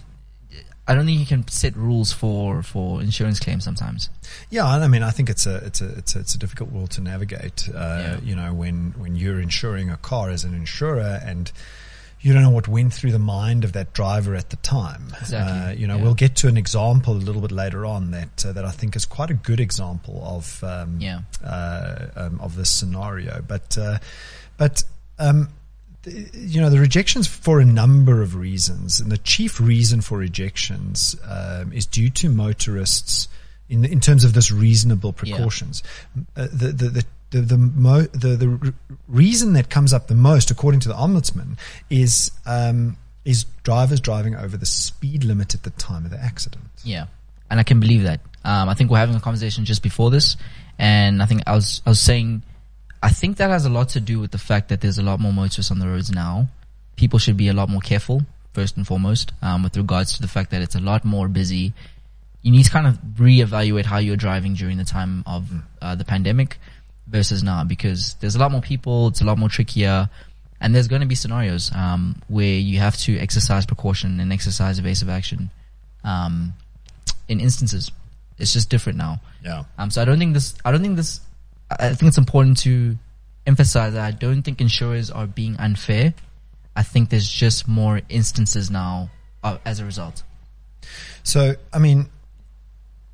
I 0.88 0.96
don't 0.96 1.06
think 1.06 1.20
you 1.20 1.26
can 1.26 1.46
set 1.50 1.76
rules 1.76 2.14
for, 2.14 2.64
for 2.64 3.02
insurance 3.02 3.40
claims 3.40 3.66
sometimes. 3.66 4.10
Yeah, 4.50 4.66
I 4.66 4.88
mean, 4.88 5.04
I 5.04 5.12
think 5.12 5.30
it's 5.30 5.46
a 5.46 5.58
it's 5.58 5.82
a 5.82 5.90
it's 5.98 6.16
a, 6.16 6.20
it's 6.20 6.36
a 6.36 6.38
difficult 6.38 6.72
world 6.72 6.92
to 6.92 7.02
navigate. 7.02 7.70
Uh, 7.70 7.74
Yeah. 7.74 8.20
You 8.24 8.36
know, 8.36 8.54
when 8.54 8.94
when 8.98 9.16
you're 9.16 9.40
insuring 9.40 9.90
a 9.90 9.98
car 9.98 10.30
as 10.30 10.44
an 10.46 10.54
insurer 10.54 11.20
and 11.24 11.52
you 12.24 12.34
don't 12.34 12.42
know 12.42 12.50
what 12.50 12.68
went 12.68 12.94
through 12.94 13.12
the 13.12 13.20
mind 13.20 13.64
of 13.64 13.74
that 13.74 13.94
driver 13.94 14.34
at 14.34 14.50
the 14.50 14.56
time. 14.58 15.14
Exactly, 15.22 15.54
Uh, 15.54 15.72
you 15.72 15.88
know, 15.88 15.98
yeah. 15.98 16.04
we'll 16.04 16.14
get 16.16 16.36
to 16.38 16.48
an 16.48 16.58
example 16.58 17.14
a 17.14 17.20
little 17.28 17.42
bit 17.42 17.52
later 17.52 17.86
on 17.86 18.12
that 18.12 18.46
uh, 18.46 18.54
that 18.54 18.66
I 18.66 18.72
think 18.72 18.96
is 18.96 19.06
quite 19.06 19.30
a 19.30 19.34
good 19.36 19.60
example 19.60 20.22
of 20.26 20.64
um, 20.64 21.00
Yeah. 21.00 21.20
uh, 21.44 22.08
um, 22.16 22.40
of 22.42 22.56
this 22.56 22.70
scenario. 22.70 23.42
But 23.46 23.78
uh, 23.78 24.00
but 24.58 24.84
um, 25.20 25.50
th- 26.04 26.30
you 26.34 26.62
know 26.62 26.70
the 26.70 26.80
rejections 26.80 27.28
for 27.28 27.60
a 27.60 27.66
number 27.66 28.22
of 28.22 28.36
reasons, 28.36 29.00
and 29.02 29.12
the 29.12 29.18
chief 29.18 29.60
reason 29.60 30.02
for 30.02 30.18
rejections 30.18 31.16
um, 31.28 31.74
is 31.74 31.86
due 31.86 32.10
to 32.12 32.30
motorists 32.30 33.28
in 33.70 33.84
in 33.86 34.00
terms 34.00 34.24
of 34.24 34.34
this 34.34 34.50
reasonable 34.52 35.12
precautions. 35.14 35.84
Uh, 36.38 36.48
the 36.52 36.72
the 36.72 36.90
the 36.90 37.06
the 37.34 37.42
the, 37.42 37.58
mo- 37.58 38.08
the 38.14 38.36
the 38.38 38.74
reason 39.08 39.54
that 39.54 39.70
comes 39.70 39.92
up 39.92 40.08
the 40.08 40.16
most, 40.16 40.52
according 40.52 40.80
to 40.82 40.88
the 40.88 40.94
ombudsman, 40.94 41.58
is 41.90 42.32
um, 42.46 42.96
is 43.26 43.46
drivers 43.64 44.00
driving 44.00 44.36
over 44.36 44.56
the 44.56 44.66
speed 44.66 45.24
limit 45.24 45.56
at 45.56 45.64
the 45.64 45.72
time 45.72 46.06
of 46.06 46.12
the 46.12 46.20
accident. 46.20 46.64
Yeah, 46.84 47.08
and 47.50 47.60
I 47.60 47.64
can 47.64 47.80
believe 47.80 48.04
that. 48.04 48.22
Um, 48.46 48.70
I 48.70 48.76
think 48.76 48.92
we're 48.92 49.00
having 49.00 49.16
a 49.16 49.20
conversation 49.20 49.66
just 49.66 49.82
before 49.82 50.12
this, 50.12 50.38
and 50.78 51.22
I 51.22 51.26
think 51.26 51.42
I 51.48 51.56
was 51.56 51.82
I 51.86 51.90
was 51.90 52.00
saying, 52.00 52.44
I 53.02 53.10
think 53.10 53.38
that 53.38 53.50
has 53.50 53.66
a 53.66 53.70
lot 53.70 53.90
to 53.90 54.00
do 54.00 54.20
with 54.20 54.32
the 54.32 54.38
fact 54.38 54.70
that 54.70 54.82
there's 54.82 55.00
a 55.00 55.04
lot 55.04 55.20
more 55.20 55.34
motorists 55.34 55.72
on 55.72 55.80
the 55.80 55.88
roads 55.88 56.12
now. 56.12 56.48
People 56.96 57.18
should 57.18 57.38
be 57.38 57.48
a 57.48 57.54
lot 57.54 57.68
more 57.68 57.82
careful 57.82 58.22
first 58.54 58.78
and 58.78 58.86
foremost, 58.86 59.34
um, 59.42 59.64
with 59.64 59.76
regards 59.76 60.14
to 60.14 60.22
the 60.22 60.28
fact 60.28 60.52
that 60.52 60.62
it's 60.62 60.76
a 60.76 60.80
lot 60.80 61.04
more 61.04 61.28
busy. 61.28 61.74
You 62.44 62.52
need 62.52 62.64
to 62.64 62.70
kind 62.70 62.86
of 62.86 63.00
reevaluate 63.16 63.86
how 63.86 63.98
you're 63.98 64.18
driving 64.18 64.54
during 64.54 64.78
the 64.78 64.84
time 64.84 65.24
of 65.26 65.50
uh, 65.82 65.96
the 65.96 66.06
pandemic 66.06 66.60
versus 67.08 67.44
now, 67.44 67.64
because 67.64 68.16
there's 68.16 68.36
a 68.36 68.40
lot 68.40 68.52
more 68.52 68.62
people. 68.62 69.08
It's 69.08 69.22
a 69.22 69.26
lot 69.26 69.38
more 69.38 69.50
trickier. 69.50 70.10
And 70.62 70.74
there's 70.74 70.88
going 70.88 71.02
to 71.02 71.08
be 71.08 71.16
scenarios 71.16 71.72
um, 71.76 72.22
where 72.30 72.46
you 72.46 72.80
have 72.80 72.96
to 73.00 73.18
exercise 73.20 73.66
precaution 73.66 74.20
and 74.22 74.32
exercise 74.32 74.80
evasive 74.80 75.10
action 75.10 75.50
um, 76.06 76.54
in 77.28 77.42
instances. 77.42 77.92
It's 78.38 78.54
just 78.54 78.70
different 78.70 78.98
now. 78.98 79.20
Yeah. 79.44 79.64
Um, 79.78 79.92
so 79.92 80.02
I 80.02 80.06
don't 80.06 80.20
think 80.20 80.34
this. 80.34 80.56
I 80.64 80.72
don't 80.72 80.82
think 80.82 80.96
this. 80.96 81.20
I 81.70 81.88
I 81.88 81.94
think 81.94 82.08
it's 82.08 82.18
important 82.18 82.60
to 82.60 82.98
emphasize 83.46 83.94
that 83.94 84.06
I 84.06 84.12
don't 84.12 84.42
think 84.42 84.62
insurers 84.62 85.12
are 85.12 85.28
being 85.28 85.58
unfair. 85.58 86.14
I 86.76 86.84
think 86.84 87.10
there's 87.10 87.30
just 87.30 87.68
more 87.68 88.02
instances 88.10 88.72
now 88.72 89.10
uh, 89.44 89.58
as 89.66 89.80
a 89.80 89.86
result. 89.86 90.24
So, 91.24 91.56
I 91.72 91.80
mean, 91.80 92.10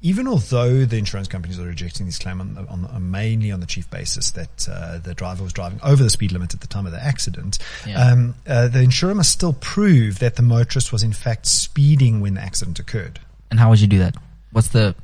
even 0.01 0.27
although 0.27 0.85
the 0.85 0.97
insurance 0.97 1.27
companies 1.27 1.59
are 1.59 1.65
rejecting 1.65 2.05
this 2.05 2.17
claim 2.17 2.39
on, 2.39 2.53
the, 2.53 2.65
on, 2.67 2.83
the, 2.83 2.99
mainly 2.99 3.51
on 3.51 3.59
the 3.59 3.65
chief 3.65 3.89
basis 3.89 4.31
that 4.31 4.67
uh, 4.71 4.97
the 4.97 5.13
driver 5.13 5.43
was 5.43 5.51
driving 5.51 5.79
over 5.83 6.01
the 6.01 6.09
speed 6.09 6.31
limit 6.31 6.53
at 6.53 6.61
the 6.61 6.67
time 6.67 6.85
of 6.85 6.91
the 6.93 7.03
accident, 7.03 7.57
Yeah. 7.85 8.11
um, 8.11 8.35
uh, 8.47 8.69
the 8.69 8.81
insurer 8.81 9.13
must 9.13 9.31
still 9.31 9.53
prove 9.53 10.19
that 10.19 10.35
the 10.37 10.41
motorist 10.41 10.91
was 10.93 11.03
in 11.03 11.11
fact 11.13 11.45
speeding 11.45 12.21
when 12.21 12.35
the 12.35 12.41
accident 12.41 12.79
occurred. 12.79 13.19
And 13.51 13.59
how 13.59 13.69
would 13.69 13.81
you 13.81 13.87
do 13.87 13.99
that? 13.99 14.15
What's 14.51 14.69
the 14.69 14.95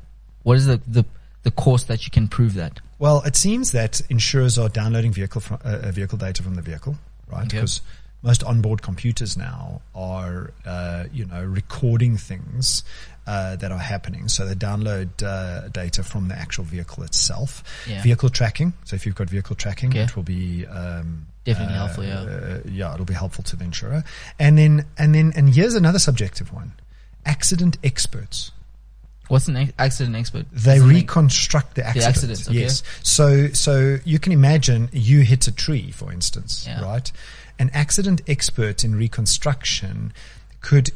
what 0.44 0.56
is 0.56 0.66
the 0.66 0.80
the, 0.86 1.04
the 1.42 1.50
course 1.50 1.84
that 1.84 2.04
you 2.06 2.10
can 2.10 2.26
prove 2.28 2.54
that? 2.54 2.80
Well, 2.98 3.22
it 3.26 3.36
seems 3.36 3.72
that 3.72 4.00
insurers 4.08 4.56
are 4.58 4.70
downloading 4.70 5.12
vehicle 5.12 5.42
from, 5.42 5.58
uh, 5.64 5.80
uh, 5.82 5.90
vehicle 5.90 6.16
data 6.16 6.42
from 6.42 6.54
the 6.54 6.62
vehicle, 6.62 6.96
right? 7.30 7.40
Okay. 7.46 7.58
Because 7.58 7.82
most 8.22 8.42
onboard 8.42 8.80
computers 8.80 9.36
now 9.36 9.82
are, 9.94 10.52
uh, 10.64 11.04
you 11.12 11.26
know, 11.26 11.44
recording 11.44 12.16
things 12.16 12.82
uh, 13.26 13.56
that 13.56 13.72
are 13.72 13.78
happening. 13.78 14.28
So 14.28 14.46
they 14.46 14.54
download 14.54 15.22
uh, 15.22 15.68
data 15.68 16.02
from 16.02 16.28
the 16.28 16.38
actual 16.38 16.64
vehicle 16.64 17.02
itself. 17.04 17.62
Yeah. 17.88 18.02
Vehicle 18.02 18.28
tracking. 18.30 18.72
So 18.84 18.94
if 18.96 19.04
you've 19.06 19.14
got 19.16 19.28
vehicle 19.28 19.56
tracking, 19.56 19.90
Okay. 19.90 20.02
it 20.02 20.14
will 20.16 20.22
be 20.22 20.64
um, 20.66 21.26
Definitely 21.44 21.74
uh, 21.74 21.78
helpful, 21.78 22.04
yeah. 22.04 22.20
uh, 22.20 22.60
yeah, 22.68 22.94
it'll 22.94 23.04
be 23.06 23.14
helpful 23.14 23.44
to 23.44 23.56
the 23.56 23.64
insurer. 23.64 24.04
And 24.38 24.56
then, 24.58 24.84
and 24.98 25.14
then, 25.14 25.32
and 25.36 25.52
here's 25.54 25.74
another 25.74 25.98
subjective 25.98 26.52
one: 26.52 26.72
accident 27.24 27.78
experts. 27.84 28.50
What's 29.28 29.48
an 29.48 29.72
accident 29.78 30.14
expert? 30.14 30.46
They 30.52 30.76
Isn't 30.76 30.88
reconstruct 30.88 31.74
the 31.74 31.84
accident. 31.84 32.08
accident, 32.08 32.48
okay. 32.48 32.58
Yes. 32.60 32.82
So, 33.02 33.48
so 33.48 33.98
you 34.04 34.20
can 34.20 34.30
imagine 34.32 34.88
you 34.92 35.22
hit 35.22 35.48
a 35.48 35.52
tree, 35.52 35.90
for 35.90 36.12
instance, 36.12 36.64
Yeah. 36.64 36.80
right? 36.80 37.10
An 37.58 37.70
accident 37.74 38.20
expert 38.28 38.84
in 38.84 38.94
reconstruction 38.94 40.12
could 40.60 40.90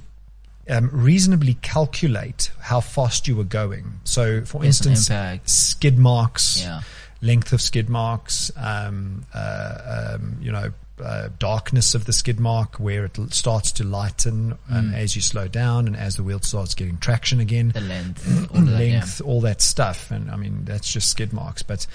um, 0.68 0.90
reasonably 0.92 1.54
calculate 1.62 2.50
how 2.60 2.80
fast 2.80 3.26
you 3.26 3.36
were 3.36 3.44
going. 3.44 4.00
So, 4.04 4.44
for 4.44 4.64
instance, 4.64 5.10
skid 5.44 5.98
marks, 5.98 6.60
Yeah. 6.60 6.80
length 7.22 7.52
of 7.52 7.60
skid 7.60 7.88
marks, 7.88 8.50
um, 8.56 9.24
uh, 9.34 10.14
um, 10.18 10.36
you 10.40 10.52
know, 10.52 10.72
uh, 11.02 11.30
darkness 11.38 11.94
of 11.94 12.04
the 12.04 12.12
skid 12.12 12.38
mark 12.38 12.78
where 12.78 13.06
it 13.06 13.16
starts 13.30 13.72
to 13.72 13.84
lighten 13.84 14.54
um, 14.70 14.92
as 14.92 15.16
you 15.16 15.22
slow 15.22 15.48
down 15.48 15.86
and 15.86 15.96
as 15.96 16.16
the 16.16 16.22
wheel 16.22 16.40
starts 16.40 16.74
getting 16.74 16.98
traction 16.98 17.40
again 17.40 17.70
The 17.70 17.80
length, 17.80 18.50
all 18.52 18.58
of 18.58 18.66
that, 18.66 18.70
yeah. 18.72 18.78
length, 18.98 19.20
all 19.22 19.40
that 19.40 19.62
stuff. 19.62 20.10
And 20.10 20.30
I 20.30 20.36
mean, 20.36 20.66
that's 20.66 20.92
just 20.92 21.08
skid 21.08 21.32
marks. 21.32 21.62
But 21.62 21.86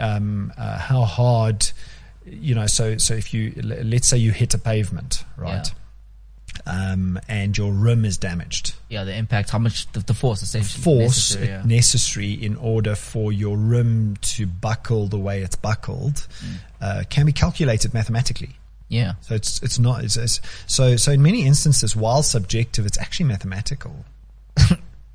um, 0.00 0.52
uh, 0.58 0.78
how 0.78 1.04
hard, 1.04 1.68
you 2.26 2.54
know, 2.56 2.66
so 2.66 2.96
so 2.98 3.14
if 3.14 3.32
you 3.32 3.54
l- 3.62 3.84
let's 3.84 4.08
say 4.08 4.18
you 4.18 4.32
hit 4.32 4.52
a 4.54 4.58
pavement, 4.58 5.24
right, 5.36 5.72
um, 6.66 7.18
and 7.28 7.56
your 7.56 7.72
rim 7.72 8.04
is 8.04 8.18
damaged, 8.18 8.74
Yeah, 8.88 9.04
the 9.04 9.14
impact, 9.14 9.50
how 9.50 9.58
much 9.58 9.90
the, 9.92 10.00
the 10.00 10.14
force 10.14 10.42
essentially 10.42 10.82
force 10.82 11.34
necessary, 11.34 11.46
yeah. 11.46 11.62
necessary 11.64 12.32
in 12.32 12.56
order 12.56 12.94
for 12.94 13.32
your 13.32 13.56
rim 13.56 14.16
to 14.22 14.46
buckle 14.46 15.06
the 15.06 15.18
way 15.18 15.42
it's 15.42 15.56
buckled 15.56 16.26
uh, 16.80 17.04
can 17.08 17.26
be 17.26 17.32
calculated 17.32 17.94
mathematically. 17.94 18.50
yeah. 18.88 19.12
So 19.22 19.34
it's 19.34 19.62
it's 19.62 19.78
not 19.78 20.04
it's, 20.04 20.16
it's, 20.16 20.40
so 20.66 20.96
so 20.96 21.12
in 21.12 21.22
many 21.22 21.46
instances, 21.46 21.94
while 21.96 22.22
subjective, 22.22 22.86
it's 22.86 22.98
actually 22.98 23.26
mathematical. 23.26 24.04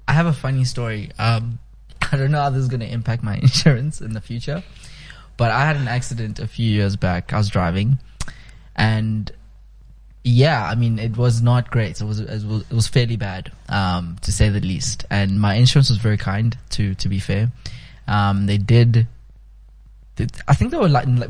I 0.08 0.14
have 0.14 0.26
a 0.28 0.34
funny 0.34 0.66
story. 0.66 1.12
Um, 1.18 1.60
I 2.12 2.18
don't 2.18 2.32
know 2.32 2.42
how 2.42 2.50
this 2.50 2.62
is 2.62 2.68
going 2.68 2.82
to 2.82 2.92
impact 2.92 3.24
my 3.24 3.36
insurance 3.42 4.02
in 4.02 4.14
the 4.14 4.22
future, 4.22 4.64
but 5.38 5.52
I 5.52 5.66
had 5.66 5.76
an 5.76 5.88
accident 5.88 6.40
a 6.40 6.48
few 6.48 6.70
years 6.70 6.96
back. 6.96 7.34
I 7.34 7.38
was 7.38 7.50
driving, 7.50 7.98
and 8.76 9.32
yeah, 10.28 10.66
I 10.68 10.74
mean, 10.74 10.98
it 10.98 11.16
was 11.18 11.44
not 11.44 11.70
great. 11.70 12.02
It 12.02 12.04
was 12.04 12.20
it 12.20 12.44
was, 12.44 12.62
it 12.64 12.74
was 12.74 12.88
fairly 12.88 13.16
bad, 13.16 13.52
um, 13.70 14.18
to 14.24 14.32
say 14.32 14.50
the 14.50 14.60
least. 14.60 15.06
And 15.12 15.40
my 15.40 15.54
insurance 15.54 15.90
was 15.90 16.00
very 16.00 16.18
kind. 16.18 16.58
To 16.72 16.96
to 16.96 17.08
be 17.08 17.20
fair, 17.20 17.52
um, 18.08 18.48
they 18.48 18.58
did. 18.58 19.08
they- 20.16 20.28
I 20.48 20.56
think 20.56 20.72
they 20.72 20.78
were 20.78 20.90
like, 20.90 21.06
like 21.08 21.30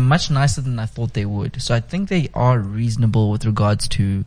much 0.00 0.30
nicer 0.30 0.62
than 0.62 0.78
I 0.78 0.86
thought 0.86 1.12
they 1.12 1.26
would. 1.26 1.60
So 1.60 1.74
I 1.74 1.80
think 1.80 2.08
they 2.08 2.30
are 2.32 2.58
reasonable 2.58 3.30
with 3.30 3.44
regards 3.44 3.86
to. 3.88 4.24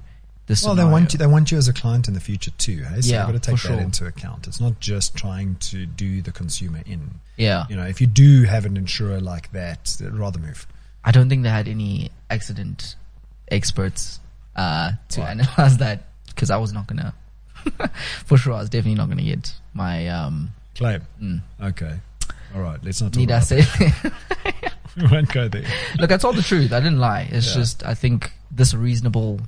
Well, 0.63 0.75
they 0.75 0.83
want 0.83 1.13
you. 1.13 1.17
They 1.17 1.25
want 1.25 1.51
you 1.51 1.57
as 1.57 1.67
a 1.69 1.73
client 1.73 2.07
in 2.07 2.13
the 2.13 2.19
future 2.19 2.51
too. 2.51 2.83
Hey? 2.83 3.01
So 3.01 3.09
Yeah, 3.11 3.25
you've 3.25 3.33
got 3.33 3.43
to 3.43 3.51
take 3.51 3.61
that 3.61 3.67
sure. 3.67 3.79
into 3.79 4.05
account. 4.05 4.45
It's 4.45 4.59
not 4.59 4.79
just 4.79 5.15
trying 5.15 5.55
to 5.71 5.85
do 5.87 6.21
the 6.21 6.31
consumer 6.33 6.81
in. 6.85 7.11
Yeah, 7.37 7.65
You 7.69 7.75
know, 7.77 7.85
if 7.85 7.99
you 8.01 8.05
do 8.07 8.43
have 8.43 8.65
an 8.65 8.77
insurer 8.77 9.19
like 9.19 9.51
that, 9.53 9.95
rather 10.11 10.37
move. 10.39 10.67
I 11.03 11.11
don't 11.11 11.29
think 11.29 11.41
they 11.43 11.49
had 11.49 11.67
any 11.67 12.11
accident 12.29 12.95
experts 13.49 14.19
uh, 14.55 14.91
to 15.09 15.21
Right. 15.21 15.31
analyze 15.31 15.77
that 15.77 16.03
because 16.27 16.49
I 16.51 16.57
was 16.57 16.73
not 16.73 16.87
gonna. 16.87 17.13
For 18.25 18.37
sure, 18.37 18.53
I 18.53 18.59
was 18.59 18.69
definitely 18.69 18.95
not 18.95 19.09
gonna 19.09 19.23
get 19.23 19.53
my. 19.73 20.07
Um, 20.07 20.51
Claim. 20.75 21.01
mm, 21.21 21.41
Okay. 21.61 21.99
All 22.55 22.61
right. 22.61 22.79
Let's 22.83 23.01
not 23.01 23.13
talk 23.13 23.19
need 23.19 23.31
I 23.31 23.39
say? 23.39 23.61
that. 23.61 24.13
We 24.95 25.07
won't 25.07 25.31
go 25.33 25.47
there. 25.47 25.65
Look, 25.97 26.11
I 26.11 26.17
told 26.17 26.35
the 26.35 26.43
truth. 26.43 26.71
I 26.71 26.79
didn't 26.79 26.99
lie. 26.99 27.27
It's 27.31 27.47
Yeah. 27.47 27.61
just 27.61 27.83
I 27.83 27.95
think 27.95 28.31
this 28.51 28.73
reasonable. 28.75 29.39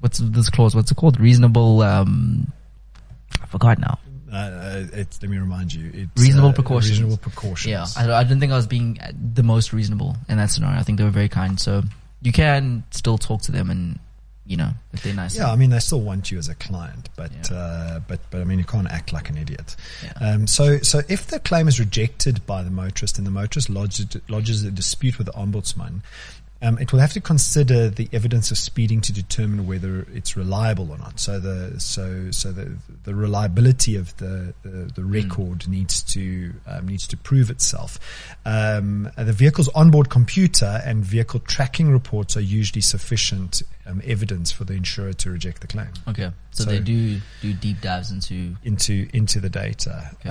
What's 0.00 0.18
this 0.18 0.50
clause? 0.50 0.74
What's 0.74 0.90
it 0.90 0.94
called? 0.96 1.18
Reasonable. 1.18 1.80
Um, 1.82 2.52
I 3.42 3.46
forgot 3.46 3.78
now. 3.78 3.98
Uh, 4.30 4.36
uh, 4.36 4.86
it's, 4.92 5.22
let 5.22 5.30
me 5.30 5.38
remind 5.38 5.72
you. 5.72 5.90
It's, 5.94 6.22
Reasonable 6.22 6.50
uh, 6.50 6.52
precautions. 6.52 6.90
Reasonable 7.00 7.16
precautions. 7.16 7.70
Yeah, 7.70 7.86
I, 7.96 8.20
I 8.20 8.22
didn't 8.24 8.40
think 8.40 8.52
I 8.52 8.56
was 8.56 8.66
being 8.66 8.98
the 9.34 9.42
most 9.42 9.72
reasonable 9.72 10.16
in 10.28 10.36
that 10.36 10.50
scenario. 10.50 10.78
I 10.78 10.82
think 10.82 10.98
they 10.98 11.04
were 11.04 11.10
very 11.10 11.30
kind. 11.30 11.58
So 11.58 11.82
you 12.22 12.32
can 12.32 12.84
still 12.90 13.18
talk 13.18 13.42
to 13.42 13.52
them, 13.52 13.70
and 13.70 13.98
you 14.46 14.56
know 14.56 14.70
if 14.92 15.02
they're 15.02 15.14
nice. 15.14 15.36
Yeah, 15.36 15.50
I 15.52 15.56
mean, 15.56 15.70
they 15.70 15.78
still 15.78 16.00
want 16.00 16.30
you 16.30 16.38
as 16.38 16.48
a 16.48 16.54
client, 16.54 17.08
but 17.16 17.30
Yeah. 17.50 17.56
uh, 17.56 17.98
but 18.00 18.20
but 18.30 18.40
I 18.40 18.44
mean, 18.44 18.58
you 18.58 18.64
can't 18.64 18.90
act 18.90 19.12
like 19.12 19.28
an 19.30 19.36
idiot. 19.36 19.76
Yeah. 20.02 20.12
Um, 20.20 20.46
so 20.46 20.78
so 20.78 21.02
if 21.08 21.26
the 21.26 21.38
claim 21.40 21.68
is 21.68 21.78
rejected 21.78 22.44
by 22.46 22.62
the 22.62 22.70
motorist 22.70 23.18
and 23.18 23.26
the 23.26 23.30
motorist 23.30 23.68
lodges, 23.70 24.06
lodges 24.28 24.64
a 24.64 24.70
dispute 24.70 25.18
with 25.18 25.26
the 25.26 25.32
ombudsman, 25.34 26.00
um, 26.60 26.76
it 26.78 26.92
will 26.92 26.98
have 26.98 27.12
to 27.12 27.20
consider 27.20 27.88
the 27.88 28.08
evidence 28.12 28.50
of 28.50 28.58
speeding 28.58 29.00
to 29.02 29.12
determine 29.12 29.66
whether 29.66 30.06
it's 30.12 30.36
reliable 30.36 30.90
or 30.90 30.98
not. 30.98 31.20
So 31.20 31.38
the 31.38 31.78
so 31.78 32.30
so 32.32 32.50
the 32.50 32.76
the 33.04 33.14
reliability 33.14 33.94
of 33.96 34.16
the 34.16 34.54
the, 34.62 34.90
the 34.94 35.04
record 35.04 35.68
needs 35.68 36.02
to 36.14 36.52
um, 36.66 36.88
needs 36.88 37.06
to 37.08 37.16
prove 37.16 37.50
itself. 37.50 37.98
Um, 38.44 39.10
the 39.16 39.32
vehicle's 39.32 39.68
onboard 39.68 40.10
computer 40.10 40.82
and 40.84 41.04
vehicle 41.04 41.40
tracking 41.40 41.92
reports 41.92 42.36
are 42.36 42.40
usually 42.40 42.82
sufficient 42.82 43.62
um, 43.86 44.02
evidence 44.04 44.50
for 44.50 44.64
the 44.64 44.74
insurer 44.74 45.12
to 45.12 45.30
reject 45.30 45.60
the 45.60 45.66
claim 45.66 45.88
Okay, 46.08 46.30
so, 46.50 46.64
So- 46.64 46.70
they 46.70 46.80
do 46.80 47.20
do 47.40 47.52
deep 47.52 47.80
dives 47.80 48.10
into. 48.10 48.56
into 48.64 49.08
into 49.12 49.38
the 49.40 49.48
data. 49.48 50.10
Okay. 50.14 50.28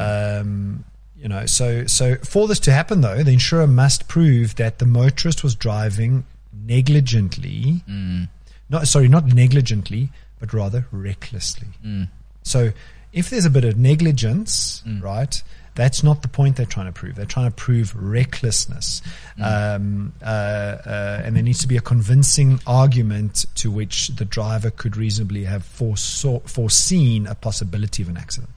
You 1.19 1.27
know, 1.29 1.45
so 1.47 1.85
so 1.87 2.15
for 2.17 2.47
this 2.47 2.59
to 2.61 2.71
happen, 2.71 3.01
though, 3.01 3.23
the 3.23 3.31
insurer 3.33 3.65
must 3.67 4.07
prove 4.07 4.55
that 4.55 4.77
the 4.79 4.85
motorist 4.85 5.43
was 5.43 5.55
driving 5.55 6.25
negligently. 6.53 7.81
Mm, 7.89 8.29
Not 8.69 8.87
sorry, 8.87 9.07
not 9.07 9.25
negligently, 9.25 10.09
but 10.39 10.53
rather 10.53 10.85
recklessly. 10.91 11.69
mm, 11.85 12.07
So 12.43 12.71
if 13.13 13.29
there's 13.29 13.45
a 13.45 13.49
bit 13.49 13.63
of 13.65 13.77
negligence, 13.77 14.83
Mm. 14.85 15.01
right, 15.01 15.41
that's 15.75 16.03
not 16.03 16.21
the 16.21 16.27
point 16.27 16.55
they're 16.55 16.65
trying 16.65 16.87
to 16.87 16.91
prove. 16.91 17.15
They're 17.15 17.25
trying 17.25 17.47
to 17.49 17.55
prove 17.55 17.95
recklessness. 17.95 19.01
Mm. 19.39 19.75
Um, 19.75 20.13
uh, 20.21 20.25
uh, 20.25 21.21
and 21.23 21.35
there 21.35 21.43
needs 21.43 21.59
to 21.59 21.67
be 21.67 21.77
a 21.77 21.81
convincing 21.81 22.59
argument 22.67 23.45
to 23.55 23.71
which 23.71 24.09
the 24.09 24.25
driver 24.25 24.69
could 24.71 24.97
reasonably 24.97 25.45
have 25.45 25.63
foresaw, 25.63 26.39
foreseen 26.41 27.25
a 27.27 27.35
possibility 27.35 28.03
of 28.03 28.09
an 28.09 28.17
accident. 28.17 28.51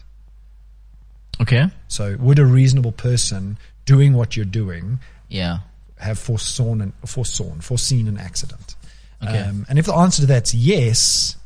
Okay. 1.41 1.69
So 1.89 2.17
would 2.19 2.39
a 2.39 2.47
reasonable 2.47 2.93
person 2.93 3.59
doing 3.87 4.13
what 4.15 4.37
you're 4.37 4.45
doing 4.45 5.01
Yeah. 5.29 5.59
have 5.99 6.19
foresawn 6.19 6.81
an, 6.81 6.93
foresawn, 7.07 7.61
foreseen 7.61 8.09
an 8.09 8.19
accident? 8.19 8.77
Okay. 9.23 9.39
Um, 9.41 9.67
and 9.69 9.79
if 9.79 9.87
the 9.87 9.95
answer 9.95 10.23
to 10.23 10.27
that's 10.27 10.55
yes, 10.55 11.37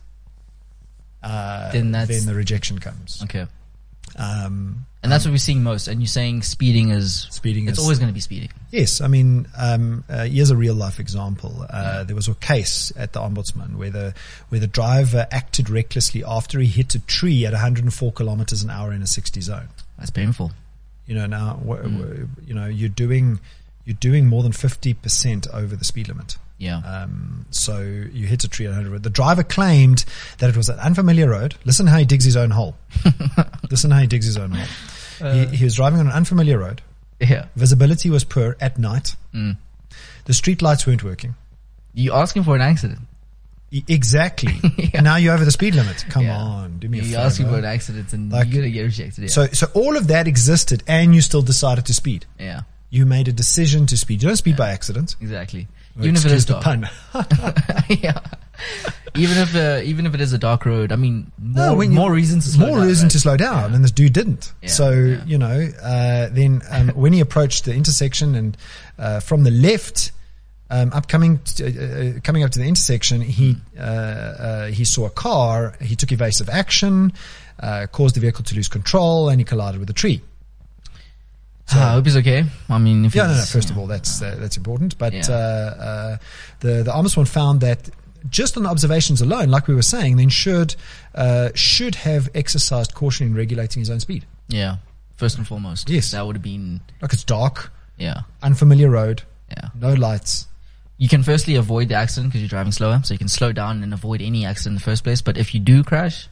uh, 1.23 1.73
Then 1.73 1.91
that's- 1.93 2.25
the 2.25 2.35
rejection 2.35 2.79
comes. 2.79 3.21
Okay. 3.23 3.47
Um, 4.17 4.87
And 5.03 5.11
that's 5.13 5.25
what 5.25 5.33
we're 5.33 5.39
seeing 5.39 5.63
most. 5.63 5.89
And 5.89 6.01
you're 6.01 6.07
saying 6.07 6.43
speeding 6.43 6.91
is 6.91 7.27
speeding 7.31 7.69
it's 7.69 7.79
is 7.79 7.83
always 7.83 7.99
going 7.99 8.09
to 8.09 8.15
be 8.15 8.21
speeding. 8.21 8.51
yes. 8.71 9.01
I 9.01 9.09
mean, 9.09 9.47
um, 9.57 10.05
uh, 10.09 10.25
here's 10.25 10.51
a 10.51 10.57
real 10.57 10.75
life 10.75 10.99
example. 11.01 11.67
Uh, 11.69 12.05
There 12.05 12.15
was 12.17 12.29
a 12.29 12.35
case 12.35 12.93
at 12.97 13.13
the 13.13 13.21
ombudsman 13.21 13.77
where 13.77 13.91
the 13.91 14.15
where 14.51 14.61
the 14.61 14.67
driver 14.67 15.27
acted 15.31 15.69
recklessly 15.69 16.23
after 16.25 16.59
he 16.61 16.67
hit 16.69 16.95
a 16.95 17.01
tree 17.01 17.45
at 17.45 17.53
104 17.53 18.13
kilometers 18.13 18.63
an 18.63 18.71
hour 18.71 18.93
in 18.93 19.03
a 19.03 19.07
60 19.07 19.41
zone. 19.41 19.69
That's 19.99 20.11
painful. 20.11 20.53
You 21.07 21.15
know 21.17 21.27
now, 21.27 21.55
wh- 21.65 21.85
Mm. 21.85 21.97
wh- 22.45 22.49
you 22.49 22.55
know 22.55 22.67
you're 22.67 22.89
doing 22.89 23.41
you're 23.85 23.97
doing 24.01 24.27
more 24.27 24.43
than 24.43 24.53
50 24.53 24.95
percent 24.95 25.47
over 25.53 25.77
the 25.77 25.85
speed 25.85 26.09
limit. 26.09 26.37
Yeah. 26.57 26.79
Um, 26.79 27.47
so 27.51 27.81
you 27.81 28.27
hit 28.27 28.45
a 28.45 28.49
tree 28.49 28.65
at 28.67 28.71
100. 28.71 29.03
The 29.03 29.11
driver 29.11 29.43
claimed 29.43 30.05
that 30.39 30.49
it 30.49 30.57
was 30.57 30.69
an 30.69 30.79
unfamiliar 30.79 31.29
road. 31.29 31.57
Listen 31.65 31.87
how 31.89 31.99
he 31.99 32.05
digs 32.05 32.25
his 32.25 32.37
own 32.37 32.51
hole. 32.51 32.77
Listen 33.71 33.91
how 33.91 33.99
he 33.99 34.07
digs 34.07 34.25
his 34.27 34.37
own 34.39 34.53
hole. 34.53 34.67
Uh. 35.21 35.33
he, 35.51 35.57
he 35.57 35.65
was 35.65 35.75
driving 35.75 35.99
on 36.01 36.07
an 36.07 36.13
unfamiliar 36.13 36.59
road. 36.59 36.81
yeah. 37.21 37.47
Visibility 37.57 38.09
was 38.09 38.25
poor 38.25 38.57
at 38.61 38.79
night. 38.79 39.17
Mm. 39.35 39.57
The 40.27 40.33
street 40.33 40.63
lights 40.63 40.87
weren't 40.87 41.05
working. 41.05 41.35
You 41.93 42.13
asking 42.15 42.45
for 42.45 42.55
an 42.57 42.63
accident? 42.63 43.01
Exactly. 43.73 44.55
Yeah. 44.95 45.01
Now 45.01 45.17
you're 45.17 45.35
over 45.35 45.45
the 45.45 45.51
speed 45.51 45.75
limit. 45.75 46.05
Come 46.09 46.25
Yeah. 46.25 46.37
on, 46.39 46.79
do 46.79 46.89
me 46.89 46.99
a 47.01 47.03
You're 47.03 47.13
favor. 47.17 47.27
asking 47.27 47.49
for 47.49 47.59
an 47.59 47.65
accident 47.65 48.13
and 48.13 48.31
Like- 48.31 48.47
you're 48.47 48.61
going 48.63 48.65
to 48.65 48.71
get 48.71 48.83
rejected. 48.83 49.23
Yeah. 49.23 49.29
So, 49.31 49.47
so 49.49 49.67
all 49.75 49.97
of 49.97 50.07
that 50.07 50.29
existed, 50.29 50.85
and 50.87 51.15
you 51.15 51.21
still 51.21 51.43
decided 51.43 51.85
to 51.87 51.95
speed. 51.95 52.27
yeah. 52.39 52.61
You 52.91 53.07
made 53.07 53.27
a 53.27 53.33
decision 53.33 53.87
to 53.87 53.97
speed. 53.97 54.23
You 54.23 54.29
don't 54.29 54.37
speed 54.37 54.57
by 54.57 54.71
accident. 54.71 55.17
Exactly. 55.21 55.67
Well, 55.97 56.05
Even 56.05 56.15
if 56.15 56.25
it 56.27 56.33
excuse 56.33 56.45
dark. 56.45 56.63
pun. 56.63 56.89
yeah. 57.89 58.21
Even 59.17 59.39
if 59.39 59.57
uh, 59.57 59.81
even 59.83 60.07
if 60.07 60.15
it 60.15 60.21
is 60.21 60.33
a 60.33 60.39
dark 60.39 60.65
road, 60.65 60.93
I 60.93 60.97
mean, 60.97 61.33
more, 61.37 61.67
No, 61.71 61.75
when 61.75 61.91
more 61.93 62.13
reason 62.13 62.39
to 62.39 62.47
slow 62.49 62.67
more 62.69 62.79
down, 62.79 62.87
reason 62.87 63.05
right? 63.07 63.11
to 63.13 63.19
slow 63.19 63.37
down, 63.37 63.71
Yeah. 63.71 63.75
and 63.77 63.85
this 63.85 63.91
dude 63.91 64.13
didn't. 64.13 64.53
Yeah, 64.63 64.69
so 64.69 64.91
yeah. 64.93 65.25
you 65.25 65.39
know, 65.39 65.69
uh, 65.83 66.29
then 66.31 66.63
um, 66.71 66.89
when 66.91 67.13
he 67.13 67.19
approached 67.19 67.65
the 67.65 67.75
intersection 67.75 68.37
and 68.37 68.57
uh, 68.97 69.19
from 69.19 69.43
the 69.43 69.51
left, 69.51 70.13
um, 70.75 70.89
upcoming 70.93 71.39
t- 71.39 71.65
uh, 71.65 71.69
uh, 71.69 72.21
coming 72.27 72.43
up 72.45 72.51
to 72.53 72.59
the 72.59 72.67
intersection, 72.67 73.21
he 73.21 73.57
uh, 73.79 73.83
uh, 73.83 74.67
he 74.79 74.85
saw 74.85 75.07
a 75.07 75.11
car. 75.11 75.75
He 75.81 75.95
took 75.97 76.11
evasive 76.13 76.49
action, 76.49 77.13
uh, 77.61 77.87
caused 77.93 78.15
the 78.17 78.21
vehicle 78.21 78.45
to 78.45 78.55
lose 78.55 78.69
control, 78.69 79.29
and 79.31 79.41
he 79.41 79.45
collided 79.45 79.79
with 79.81 79.91
a 79.91 79.95
tree. 80.03 80.21
Ah, 81.73 81.91
I 81.91 81.93
hope 81.95 82.05
he's 82.05 82.17
okay. 82.19 82.45
I 82.69 82.79
mean, 82.79 83.05
if 83.07 83.15
Yeah, 83.15 83.27
no, 83.29 83.35
no. 83.37 83.43
First 83.45 83.71
of 83.71 83.79
all, 83.79 83.87
that's 83.87 84.21
uh, 84.23 84.37
that's 84.39 84.57
important. 84.57 84.99
But 84.99 85.13
Yeah. 85.15 85.23
uh, 85.29 85.35
uh, 85.35 86.17
the 86.61 86.83
the 86.83 86.91
ombudsman 86.93 87.27
found 87.27 87.61
that 87.63 87.89
just 88.29 88.57
on 88.57 88.63
the 88.65 88.69
observations 88.71 89.21
alone, 89.23 89.49
like 89.49 89.67
we 89.69 89.75
were 89.75 89.83
saying, 89.83 90.17
the 90.17 90.23
insured 90.23 90.77
uh, 91.15 91.49
should 91.55 91.95
have 91.97 92.29
exercised 92.35 92.95
caution 92.95 93.27
in 93.27 93.35
regulating 93.35 93.81
his 93.81 93.91
own 93.91 94.01
speed. 94.01 94.25
yeah, 94.49 94.77
first 95.17 95.39
and 95.39 95.47
foremost, 95.47 95.89
Yes. 95.91 96.11
that 96.11 96.27
would 96.27 96.37
have 96.37 96.43
been 96.43 96.81
Like 97.03 97.13
it's 97.15 97.25
dark, 97.25 97.71
yeah, 97.99 98.23
unfamiliar 98.43 98.91
road, 98.91 99.23
yeah. 99.51 99.69
no 99.75 99.93
lights. 99.95 100.47
You 100.97 101.09
can 101.09 101.23
firstly 101.23 101.57
avoid 101.57 101.89
the 101.89 101.95
accident 101.97 102.31
because 102.33 102.41
you're 102.43 102.49
driving 102.49 102.73
slower, 102.73 103.01
so 103.03 103.15
you 103.15 103.19
can 103.19 103.29
slow 103.29 103.53
down 103.53 103.83
and 103.83 103.93
avoid 103.93 104.23
any 104.23 104.45
accident 104.47 104.73
in 104.73 104.75
the 104.77 104.81
first 104.85 105.03
place. 105.05 105.21
But 105.23 105.37
if 105.37 105.53
you 105.55 105.61
do 105.61 105.83
crash, 105.83 106.29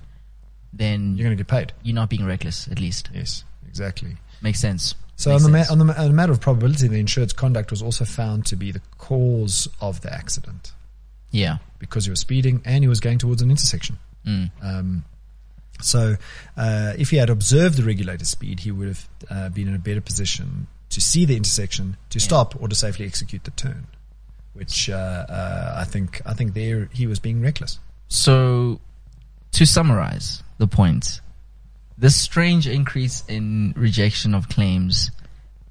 then 0.73 1.17
You're 1.17 1.27
going 1.27 1.37
to 1.37 1.43
get 1.43 1.49
paid. 1.51 1.73
you're 1.83 1.95
not 1.95 2.09
being 2.09 2.25
reckless. 2.25 2.69
At 2.69 2.81
least 2.81 3.11
Yes, 3.13 3.45
exactly. 3.69 4.17
makes 4.41 4.61
sense. 4.61 4.95
So 5.17 5.31
Makes 5.31 5.45
on 5.45 5.51
the, 5.53 5.59
ma- 5.59 5.65
on 5.71 5.79
the 5.87 6.01
on 6.01 6.07
the 6.09 6.15
matter 6.15 6.33
of 6.33 6.41
probability, 6.41 6.89
the 6.89 6.99
insured's 6.99 7.33
conduct 7.33 7.71
was 7.71 7.83
also 7.83 8.05
found 8.05 8.47
to 8.47 8.57
be 8.57 8.73
the 8.73 8.81
cause 8.99 9.69
of 9.81 10.01
the 10.01 10.13
accident 10.13 10.73
Yeah. 11.31 11.59
because 11.79 12.05
he 12.07 12.11
was 12.11 12.21
speeding 12.21 12.63
and 12.65 12.83
he 12.85 12.89
was 12.89 13.01
going 13.01 13.19
towards 13.19 13.43
an 13.43 13.51
intersection. 13.51 13.99
Mm. 14.27 14.51
Um, 14.63 15.05
so, 15.81 16.17
uh, 16.57 16.93
if 16.97 17.11
he 17.11 17.17
had 17.17 17.29
observed 17.31 17.77
the 17.77 17.83
regulated 17.83 18.27
speed, 18.27 18.61
he 18.61 18.71
would 18.71 18.89
have 18.89 19.09
uh, 19.29 19.49
been 19.51 19.67
in 19.69 19.75
a 19.75 19.79
better 19.81 20.01
position 20.01 20.69
to 20.91 21.01
see 21.01 21.25
the 21.25 21.37
intersection, 21.37 21.97
to 22.11 22.19
Yeah. 22.19 22.25
stop, 22.25 22.55
or 22.63 22.69
to 22.69 22.75
safely 22.75 23.05
execute 23.07 23.45
the 23.45 23.51
turn. 23.53 23.87
Which 24.55 24.91
uh, 24.91 24.95
uh, 24.95 25.75
I 25.79 25.85
think 25.85 26.21
I 26.27 26.35
think 26.35 26.55
there 26.55 26.89
he 26.93 27.07
was 27.07 27.19
being 27.19 27.41
reckless. 27.41 27.79
So, 28.09 28.81
to 29.53 29.65
summarize 29.65 30.43
the 30.59 30.67
point, 30.67 31.21
this 31.97 32.15
strange 32.21 32.69
increase 32.69 33.25
in 33.29 33.73
rejection 33.77 34.35
of 34.35 34.49
claims 34.51 35.11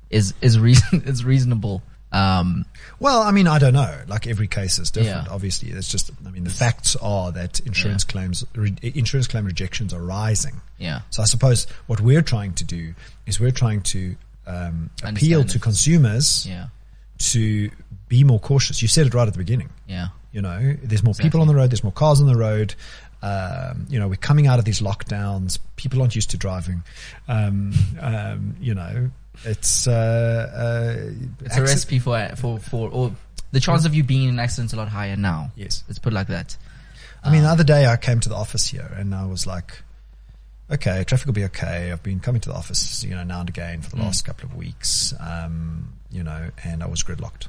is 0.10 0.34
is 0.42 0.58
reason 0.60 1.04
is 1.06 1.24
reasonable. 1.24 1.84
Um, 2.12 2.66
Well, 3.00 3.22
I 3.22 3.32
mean, 3.32 3.48
I 3.48 3.58
don't 3.60 3.74
know. 3.74 4.02
Like 4.08 4.28
every 4.28 4.48
case 4.48 4.80
is 4.80 4.92
different. 4.92 5.28
Yeah. 5.28 5.34
Obviously, 5.34 5.70
it's 5.70 5.88
just. 5.88 6.12
I 6.26 6.32
mean, 6.32 6.44
the 6.44 6.50
facts 6.50 6.96
are 6.98 7.32
that 7.32 7.60
insurance 7.62 8.04
claims, 8.04 8.44
re- 8.54 8.76
insurance 8.82 9.28
claim 9.28 9.46
rejections 9.46 9.94
are 9.94 10.02
rising. 10.02 10.60
yeah, 10.78 11.02
So 11.12 11.22
I 11.22 11.26
suppose 11.26 11.68
what 11.88 12.02
we're 12.02 12.22
trying 12.24 12.54
to 12.56 12.66
do 12.66 12.96
is 13.28 13.40
we're 13.40 13.52
trying 13.52 13.82
to 13.84 14.16
um, 14.46 14.90
appeal 15.04 15.44
to 15.46 15.60
consumers 15.60 16.46
yeah, 16.46 16.68
to 17.20 17.70
be 18.12 18.24
more 18.25 18.39
cautious. 18.39 18.82
You 18.82 18.89
said 18.89 19.08
it 19.08 19.13
right 19.13 19.25
at 19.27 19.34
the 19.34 19.38
beginning. 19.46 19.70
yeah, 19.88 20.08
You 20.34 20.41
know, 20.41 20.75
there's 20.84 21.01
more 21.03 21.13
people 21.13 21.39
on 21.39 21.48
the 21.48 21.56
road. 21.56 21.72
There's 21.72 21.84
more 21.84 21.94
cars 21.94 22.20
on 22.20 22.27
the 22.27 22.36
road. 22.36 22.75
Um, 23.24 23.86
you 23.89 24.00
know, 24.00 24.08
we're 24.10 24.15
coming 24.30 24.48
out 24.48 24.60
of 24.60 24.65
these 24.65 24.82
lockdowns. 24.82 25.60
People 25.77 26.01
aren't 26.01 26.15
used 26.15 26.32
to 26.32 26.38
driving. 26.38 26.84
Um, 27.30 27.72
um, 28.01 28.56
you 28.60 28.74
know, 28.75 29.12
it's 29.46 29.88
uh, 29.88 29.91
uh, 29.94 31.12
it's 31.46 31.56
a 31.58 31.62
recipe 31.62 32.00
for 32.00 32.18
for 32.36 32.60
for 32.60 32.89
or 32.89 33.12
the 33.51 33.60
chance 33.62 33.86
of 33.86 33.94
you 33.96 34.03
being 34.03 34.24
in 34.24 34.30
an 34.32 34.39
accident's 34.39 34.74
a 34.74 34.75
lot 34.75 34.89
higher 34.89 35.15
now. 35.15 35.51
Yes. 35.56 35.84
Let's 35.88 36.00
put 36.00 36.12
it 36.12 36.15
like 36.15 36.27
that. 36.27 36.58
I 37.24 37.32
mean, 37.32 37.44
the 37.44 37.50
other 37.50 37.63
day 37.63 37.86
I 37.86 37.96
came 37.98 38.20
to 38.20 38.30
the 38.30 38.36
office 38.36 38.68
here 38.68 38.91
and 38.98 39.13
I 39.15 39.25
was 39.25 39.46
like, 39.48 39.72
okay, 40.70 41.03
traffic 41.06 41.27
will 41.27 41.34
be 41.34 41.46
okay. 41.46 41.91
I've 41.91 42.01
been 42.03 42.20
coming 42.20 42.41
to 42.41 42.50
the 42.50 42.56
office, 42.56 43.03
you 43.03 43.12
know, 43.15 43.24
now 43.24 43.39
and 43.41 43.50
again 43.50 43.82
for 43.82 43.89
the 43.91 43.98
Mm. 43.98 44.03
last 44.06 44.25
couple 44.25 44.50
of 44.50 44.56
weeks, 44.56 45.13
um, 45.20 45.94
you 46.10 46.24
know, 46.24 46.50
and 46.63 46.82
I 46.82 46.88
was 46.88 47.03
gridlocked. 47.03 47.48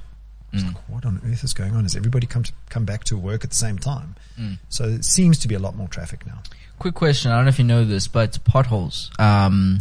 Mm. 0.52 0.66
like, 0.66 0.88
what 0.88 1.04
on 1.06 1.20
earth 1.26 1.42
is 1.44 1.54
going 1.54 1.74
on? 1.74 1.84
Has 1.84 1.96
everybody 1.96 2.26
come 2.26 2.42
to 2.42 2.52
come 2.68 2.84
back 2.84 3.04
to 3.04 3.16
work 3.16 3.42
at 3.44 3.50
the 3.50 3.56
same 3.56 3.78
time? 3.78 4.16
Mm. 4.38 4.58
So 4.68 4.84
it 4.84 5.04
seems 5.04 5.38
to 5.40 5.48
be 5.48 5.54
a 5.54 5.58
lot 5.58 5.74
more 5.76 5.88
traffic 5.88 6.26
now. 6.26 6.42
Quick 6.78 6.94
question. 6.94 7.30
I 7.30 7.36
don't 7.36 7.44
know 7.44 7.48
if 7.50 7.58
you 7.58 7.64
know 7.64 7.84
this, 7.84 8.08
but 8.08 8.38
potholes. 8.44 9.10
Um, 9.18 9.80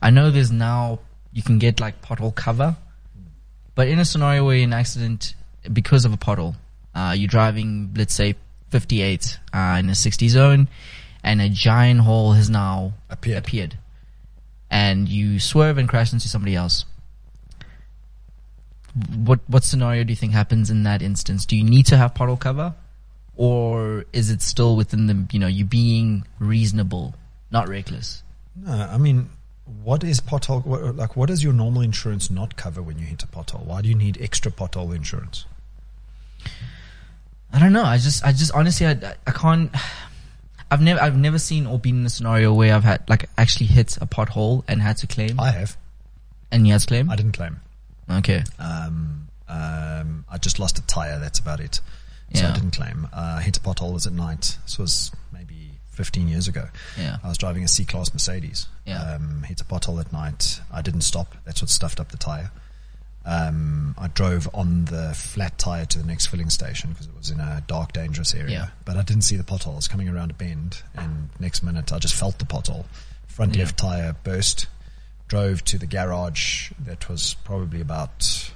I 0.00 0.10
know 0.10 0.30
there's 0.30 0.50
now 0.52 1.00
you 1.32 1.42
can 1.42 1.58
get 1.58 1.80
like 1.80 2.00
pothole 2.02 2.34
cover, 2.34 2.76
but 3.74 3.88
in 3.88 3.98
a 3.98 4.04
scenario 4.04 4.44
where 4.44 4.54
you're 4.56 4.64
in 4.64 4.72
an 4.72 4.78
accident 4.78 5.34
because 5.72 6.04
of 6.04 6.12
a 6.12 6.16
pothole, 6.16 6.54
uh, 6.94 7.14
you're 7.16 7.28
driving, 7.28 7.92
let's 7.96 8.14
say 8.14 8.34
58 8.70 9.38
uh, 9.52 9.76
in 9.80 9.90
a 9.90 9.94
60 9.94 10.28
zone, 10.28 10.68
and 11.22 11.40
a 11.42 11.48
giant 11.48 12.00
hole 12.00 12.32
has 12.32 12.48
now 12.48 12.94
Appeared. 13.10 13.38
appeared, 13.38 13.78
and 14.70 15.08
you 15.08 15.38
swerve 15.40 15.76
and 15.78 15.88
crash 15.88 16.12
into 16.12 16.28
somebody 16.28 16.54
else. 16.56 16.84
What 19.16 19.40
what 19.46 19.64
scenario 19.64 20.04
do 20.04 20.10
you 20.10 20.16
think 20.16 20.32
happens 20.32 20.70
in 20.70 20.82
that 20.82 21.02
instance? 21.02 21.46
Do 21.46 21.56
you 21.56 21.64
need 21.64 21.86
to 21.86 21.96
have 21.96 22.14
pothole 22.14 22.38
cover, 22.38 22.74
or 23.36 24.04
is 24.12 24.30
it 24.30 24.42
still 24.42 24.76
within 24.76 25.06
the 25.06 25.26
you 25.32 25.38
know 25.38 25.46
you 25.46 25.64
being 25.64 26.24
reasonable, 26.38 27.14
not 27.50 27.68
reckless? 27.68 28.22
No, 28.56 28.72
I 28.72 28.98
mean, 28.98 29.30
what 29.84 30.02
is 30.02 30.20
pothole? 30.20 30.66
What, 30.66 30.96
like, 30.96 31.16
what 31.16 31.28
does 31.28 31.42
your 31.44 31.52
normal 31.52 31.82
insurance 31.82 32.30
not 32.30 32.56
cover 32.56 32.82
when 32.82 32.98
you 32.98 33.06
hit 33.06 33.22
a 33.22 33.26
pothole? 33.28 33.64
Why 33.64 33.80
do 33.80 33.88
you 33.88 33.94
need 33.94 34.18
extra 34.20 34.50
pothole 34.50 34.94
insurance? 34.94 35.46
I 37.52 37.58
don't 37.58 37.72
know. 37.72 37.84
I 37.84 37.98
just 37.98 38.24
I 38.24 38.32
just 38.32 38.52
honestly 38.52 38.86
I, 38.86 39.14
I 39.26 39.30
can't. 39.30 39.74
I've 40.70 40.80
never 40.80 41.00
I've 41.00 41.16
never 41.16 41.38
seen 41.38 41.66
or 41.66 41.78
been 41.78 42.00
in 42.00 42.06
a 42.06 42.10
scenario 42.10 42.52
where 42.54 42.74
I've 42.74 42.84
had 42.84 43.08
like 43.08 43.28
actually 43.38 43.66
hit 43.66 43.96
a 44.00 44.06
pothole 44.06 44.64
and 44.68 44.80
had 44.82 44.96
to 44.98 45.06
claim. 45.06 45.38
I 45.40 45.50
have. 45.50 45.76
and 46.52 46.66
you 46.66 46.72
had 46.72 46.80
to 46.82 46.86
claim. 46.86 47.10
I 47.10 47.16
didn't 47.16 47.32
claim. 47.32 47.60
Okay. 48.10 48.42
Um, 48.58 49.28
um, 49.48 50.24
I 50.30 50.38
just 50.38 50.58
lost 50.58 50.78
a 50.78 50.86
tire. 50.86 51.18
That's 51.18 51.38
about 51.38 51.60
it. 51.60 51.80
So 52.32 52.46
I 52.46 52.52
didn't 52.52 52.70
claim. 52.70 53.08
Uh, 53.12 53.36
I 53.38 53.42
hit 53.42 53.56
a 53.56 53.60
pothole. 53.60 53.92
Was 53.92 54.06
at 54.06 54.12
night. 54.12 54.56
This 54.64 54.78
was 54.78 55.10
maybe 55.32 55.72
15 55.90 56.28
years 56.28 56.46
ago. 56.46 56.68
Yeah. 56.96 57.16
I 57.24 57.28
was 57.28 57.36
driving 57.38 57.64
a 57.64 57.68
C-Class 57.68 58.12
Mercedes. 58.14 58.68
Yeah. 58.86 59.02
Um, 59.02 59.42
hit 59.42 59.60
a 59.60 59.64
pothole 59.64 59.98
at 60.00 60.12
night. 60.12 60.60
I 60.72 60.80
didn't 60.80 61.00
stop. 61.00 61.34
That's 61.44 61.60
what 61.60 61.68
stuffed 61.70 61.98
up 61.98 62.12
the 62.12 62.16
tire. 62.16 62.52
Um, 63.26 63.94
I 63.98 64.06
drove 64.08 64.48
on 64.54 64.84
the 64.86 65.12
flat 65.14 65.58
tire 65.58 65.84
to 65.86 65.98
the 65.98 66.06
next 66.06 66.26
filling 66.26 66.50
station 66.50 66.90
because 66.90 67.06
it 67.06 67.16
was 67.16 67.30
in 67.30 67.40
a 67.40 67.62
dark, 67.66 67.92
dangerous 67.92 68.32
area. 68.34 68.50
Yeah. 68.50 68.68
But 68.84 68.96
I 68.96 69.02
didn't 69.02 69.22
see 69.24 69.36
the 69.36 69.44
potholes 69.44 69.88
coming 69.88 70.08
around 70.08 70.30
a 70.30 70.34
bend. 70.34 70.82
And 70.94 71.30
next 71.40 71.62
minute, 71.64 71.92
I 71.92 71.98
just 71.98 72.14
felt 72.14 72.38
the 72.38 72.44
pothole. 72.46 72.84
Front 73.26 73.56
Yeah. 73.56 73.64
left 73.64 73.76
tire 73.76 74.14
burst. 74.22 74.66
Drove 75.30 75.62
to 75.66 75.78
the 75.78 75.86
garage 75.86 76.72
that 76.84 77.08
was 77.08 77.34
probably 77.44 77.80
about 77.80 78.50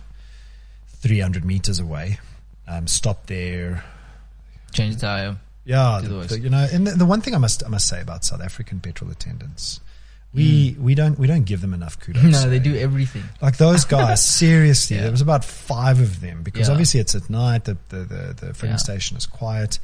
300 0.88 1.44
meters 1.44 1.78
away. 1.78 2.18
Um, 2.66 2.88
stopped 2.88 3.28
there. 3.28 3.84
Change 4.72 4.96
the 4.96 5.00
tire. 5.02 5.36
Yeah, 5.64 6.00
the 6.02 6.08
the, 6.26 6.40
you 6.40 6.50
know, 6.50 6.66
and 6.72 6.84
the, 6.84 6.90
the 6.90 7.06
one 7.06 7.20
thing 7.20 7.32
I 7.32 7.38
must 7.38 7.64
I 7.64 7.68
must 7.68 7.86
say 7.86 8.00
about 8.00 8.24
South 8.24 8.40
African 8.42 8.80
petrol 8.80 9.08
attendants, 9.12 9.78
we 10.34 10.76
we 10.80 10.96
don't 10.96 11.16
we 11.16 11.28
don't 11.28 11.44
give 11.44 11.60
them 11.60 11.74
enough 11.74 12.00
kudos. 12.00 12.22
No, 12.32 12.50
they 12.50 12.56
eh? 12.56 12.58
do 12.58 12.74
everything. 12.76 13.22
Like 13.40 13.56
those 13.56 13.84
guys, 13.84 14.20
seriously, 14.38 14.96
Yeah. 14.96 15.02
there 15.02 15.10
was 15.12 15.20
about 15.20 15.44
five 15.44 16.00
of 16.00 16.20
them 16.20 16.42
because 16.42 16.66
Yeah. 16.66 16.72
obviously 16.72 16.98
it's 16.98 17.14
at 17.14 17.30
night. 17.30 17.64
The 17.66 17.78
the 17.88 17.96
the, 17.98 18.36
the 18.46 18.54
filling 18.54 18.72
Yeah. 18.72 18.78
station 18.78 19.16
is 19.16 19.26
quiet. 19.26 19.78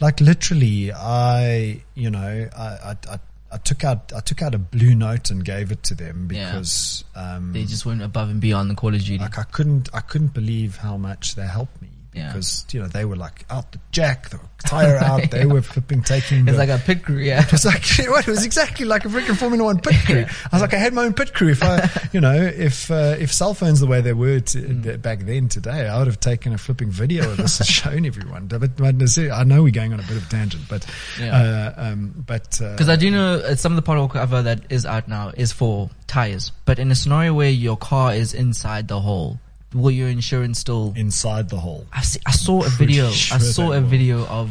Like 0.00 0.22
literally, 0.22 0.90
I 0.90 1.82
you 1.94 2.10
know 2.10 2.48
I, 2.56 2.64
I 2.64 2.96
I 3.12 3.18
I 3.54 3.58
took 3.58 3.84
out 3.84 4.12
I 4.14 4.20
took 4.20 4.42
out 4.42 4.52
a 4.54 4.58
blue 4.58 4.94
note 4.96 5.30
and 5.30 5.44
gave 5.44 5.70
it 5.70 5.82
to 5.84 5.94
them 5.94 6.28
Yeah. 6.32 6.50
because 6.50 7.04
um, 7.14 7.52
They 7.52 7.64
just 7.64 7.86
went 7.86 8.02
above 8.02 8.28
and 8.28 8.40
beyond 8.40 8.68
the 8.68 8.74
Call 8.74 8.92
of 8.94 9.00
Duty. 9.00 9.18
like 9.18 9.38
I 9.38 9.44
couldn't 9.44 9.88
I 9.94 10.00
couldn't 10.00 10.34
believe 10.34 10.76
how 10.78 10.96
much 10.96 11.36
they 11.36 11.46
helped 11.46 11.80
me 11.80 11.88
Yeah. 12.14 12.28
because 12.28 12.64
you 12.72 12.80
know 12.80 12.86
they 12.86 13.04
were 13.04 13.16
like 13.16 13.44
out 13.50 13.72
the 13.72 13.80
jack, 13.90 14.30
the 14.30 14.38
tire 14.64 14.96
out. 15.02 15.30
They 15.30 15.46
were 15.46 15.62
flipping 15.62 16.02
taking. 16.02 16.46
It's 16.48 16.52
the, 16.52 16.66
like 16.66 16.68
a 16.68 16.78
pit 16.78 17.02
crew, 17.04 17.18
yeah. 17.18 17.42
it 17.42 17.50
was 17.52 17.64
like 17.64 17.84
what? 18.08 18.24
It 18.28 18.30
was 18.30 18.44
exactly 18.44 18.86
like 18.86 19.04
a 19.04 19.08
freaking 19.08 19.36
Formula 19.36 19.64
One 19.64 19.80
pit 19.80 19.96
crew. 20.06 20.24
I 20.24 20.48
was 20.52 20.62
like, 20.62 20.74
I 20.74 20.78
had 20.78 20.92
my 20.94 21.04
own 21.04 21.12
pit 21.14 21.34
crew. 21.34 21.50
If 21.50 21.62
I, 21.62 21.88
you 22.12 22.20
know, 22.20 22.34
if 22.34 22.90
uh, 22.90 23.16
if 23.18 23.32
cell 23.32 23.52
phones 23.54 23.80
the 23.80 23.86
way 23.86 24.00
they 24.00 24.12
were 24.14 24.40
to, 24.40 24.58
Mm. 24.64 25.02
back 25.02 25.20
then 25.20 25.48
today, 25.48 25.88
I 25.88 25.98
would 25.98 26.06
have 26.06 26.20
taken 26.20 26.52
a 26.54 26.58
flipping 26.58 26.90
video 26.90 27.30
of 27.30 27.36
this 27.36 27.58
and 27.60 27.68
shown 27.68 28.06
everyone. 28.06 28.46
But, 28.46 28.76
but 28.76 28.78
I 28.78 29.44
know 29.44 29.62
we're 29.62 29.70
going 29.72 29.92
on 29.92 30.00
a 30.00 30.02
bit 30.04 30.16
of 30.16 30.26
a 30.26 30.30
tangent, 30.30 30.64
but 30.68 30.86
Yeah. 31.20 31.36
uh, 31.36 31.74
um, 31.76 32.24
but 32.26 32.60
uh, 32.62 32.70
Because 32.72 32.88
I 32.88 32.96
do 32.96 33.10
know 33.10 33.34
uh, 33.40 33.54
some 33.56 33.72
of 33.72 33.76
the 33.76 33.82
pothole 33.82 34.10
cover 34.10 34.42
that 34.42 34.62
is 34.70 34.86
out 34.86 35.08
now 35.08 35.32
is 35.36 35.52
for 35.52 35.90
tires. 36.06 36.52
But 36.64 36.78
in 36.78 36.90
a 36.90 36.94
scenario 36.94 37.34
where 37.34 37.50
your 37.50 37.76
car 37.76 38.14
is 38.14 38.32
inside 38.34 38.88
the 38.88 39.00
hole, 39.00 39.38
will 39.74 39.90
your 39.90 40.08
insurance 40.08 40.58
still? 40.60 40.92
inside 40.96 41.48
the 41.50 41.58
hole. 41.58 41.86
I, 41.92 42.02
see, 42.02 42.20
I 42.26 42.30
saw 42.32 42.64
a 42.64 42.68
video. 42.68 43.10
sure 43.10 43.36
I 43.36 43.40
saw 43.40 43.72
a 43.72 43.80
will. 43.80 43.88
video 43.88 44.26
of 44.26 44.50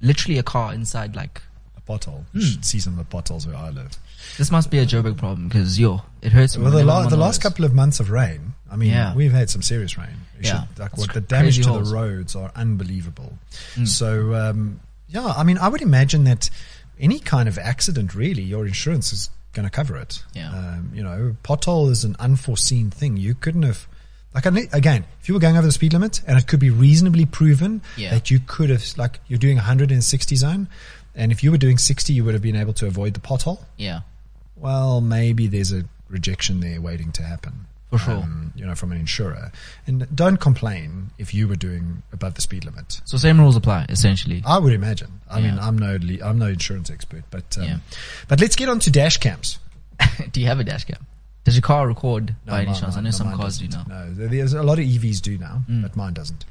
literally 0.00 0.38
a 0.38 0.42
car 0.42 0.72
inside. 0.74 1.16
Like 1.16 1.40
A 1.76 1.80
pothole. 1.80 2.24
Hmm. 2.32 2.38
You 2.38 2.46
should 2.46 2.64
see 2.64 2.78
some 2.80 2.92
of 2.94 2.98
the 2.98 3.04
potholes 3.04 3.46
where 3.46 3.56
I 3.56 3.70
live. 3.70 3.90
this 4.38 4.50
must 4.50 4.70
be 4.70 4.78
a 4.78 4.86
Joburg 4.86 5.16
problem 5.16 5.48
because 5.48 5.78
yo, 5.78 6.02
it 6.20 6.32
hurts. 6.32 6.56
Well, 6.56 6.70
the, 6.70 6.84
la- 6.84 7.08
the 7.08 7.16
last 7.16 7.40
couple 7.42 7.64
of 7.64 7.74
months 7.74 7.98
of 8.00 8.10
rain, 8.10 8.54
I 8.70 8.76
mean, 8.76 8.90
Yeah. 8.90 9.14
we've 9.14 9.32
had 9.32 9.50
some 9.50 9.62
serious 9.62 9.96
rain. 9.98 10.08
You 10.40 10.48
Yeah. 10.48 10.66
should- 10.66 10.78
like 10.78 10.96
what 10.98 11.12
the 11.12 11.20
damage 11.20 11.58
to 11.62 11.68
holes. 11.68 11.90
the 11.90 11.96
roads 11.96 12.36
are 12.36 12.52
unbelievable. 12.54 13.38
Mm. 13.74 13.88
So, 13.88 14.34
um, 14.34 14.80
yeah, 15.08 15.26
I 15.36 15.42
mean, 15.44 15.58
I 15.58 15.68
would 15.68 15.82
imagine 15.82 16.24
that 16.24 16.48
any 17.00 17.18
kind 17.18 17.48
of 17.48 17.58
accident, 17.58 18.14
really, 18.14 18.42
your 18.42 18.66
insurance 18.66 19.12
is 19.12 19.28
going 19.52 19.64
to 19.64 19.70
cover 19.70 19.96
it. 19.98 20.22
Yeah. 20.34 20.50
Um, 20.50 20.90
you 20.94 21.02
know, 21.02 21.36
pothole 21.44 21.90
is 21.90 22.04
an 22.04 22.16
unforeseen 22.18 22.90
thing. 22.90 23.16
You 23.18 23.34
couldn't 23.34 23.64
have, 23.64 23.86
like, 24.34 24.46
again, 24.46 25.04
if 25.20 25.28
you 25.28 25.34
were 25.34 25.40
going 25.40 25.56
over 25.56 25.66
the 25.66 25.72
speed 25.72 25.92
limit 25.92 26.20
and 26.26 26.38
it 26.38 26.46
could 26.46 26.60
be 26.60 26.70
reasonably 26.70 27.26
proven 27.26 27.82
Yeah. 27.96 28.10
that 28.10 28.30
you 28.30 28.40
could 28.46 28.70
have, 28.70 28.84
like, 28.96 29.20
you're 29.28 29.38
doing 29.38 29.56
160 29.56 30.36
zone, 30.36 30.68
and 31.14 31.30
if 31.32 31.42
you 31.44 31.50
were 31.50 31.58
doing 31.58 31.78
60, 31.78 32.12
you 32.12 32.24
would 32.24 32.34
have 32.34 32.42
been 32.42 32.56
able 32.56 32.72
to 32.74 32.86
avoid 32.86 33.14
the 33.14 33.20
pothole 33.20 33.60
Yeah, 33.76 34.00
well, 34.56 35.00
maybe 35.00 35.46
there's 35.46 35.72
a 35.72 35.84
rejection 36.08 36.60
there 36.60 36.80
waiting 36.80 37.12
to 37.12 37.22
happen. 37.22 37.66
For 37.90 37.98
sure. 37.98 38.14
Um, 38.14 38.54
you 38.56 38.64
know, 38.64 38.74
from 38.74 38.90
an 38.92 38.96
insurer. 38.98 39.52
And 39.86 40.06
don't 40.14 40.38
complain 40.38 41.10
if 41.18 41.34
you 41.34 41.46
were 41.46 41.56
doing 41.56 42.02
above 42.10 42.34
the 42.34 42.40
speed 42.40 42.64
limit. 42.64 43.02
so 43.04 43.18
same 43.18 43.38
rules 43.38 43.54
apply 43.54 43.84
essentially. 43.90 44.42
I 44.46 44.56
would 44.58 44.72
imagine. 44.72 45.20
I 45.30 45.42
mean, 45.42 45.58
I'm 45.58 45.76
no 45.76 45.98
I'm 46.24 46.38
no 46.38 46.46
insurance 46.46 46.88
expert, 46.90 47.24
but 47.30 47.58
um, 47.58 47.64
Yeah. 47.64 47.76
but 48.28 48.40
let's 48.40 48.56
get 48.56 48.70
on 48.70 48.78
to 48.80 48.90
dash 48.90 49.18
cams. 49.18 49.58
do 50.32 50.40
you 50.40 50.46
have 50.46 50.58
a 50.58 50.64
dash 50.64 50.84
cam? 50.84 51.04
Does 51.44 51.54
your 51.56 51.62
car 51.62 51.86
record 51.88 52.34
No, 52.46 52.52
by 52.52 52.58
any 52.62 52.66
mine- 52.70 52.80
chance? 52.80 52.96
I 52.96 53.00
know 53.00 53.04
no, 53.04 53.10
some 53.10 53.36
cars 53.36 53.58
do 53.58 53.68
now. 53.68 53.84
No, 53.88 54.12
there's 54.14 54.52
a 54.54 54.62
lot 54.62 54.78
of 54.78 54.84
EVs 54.84 55.20
do 55.20 55.38
now, 55.38 55.62
Mm. 55.68 55.82
but 55.82 55.96
mine 55.96 56.12
doesn't. 56.14 56.44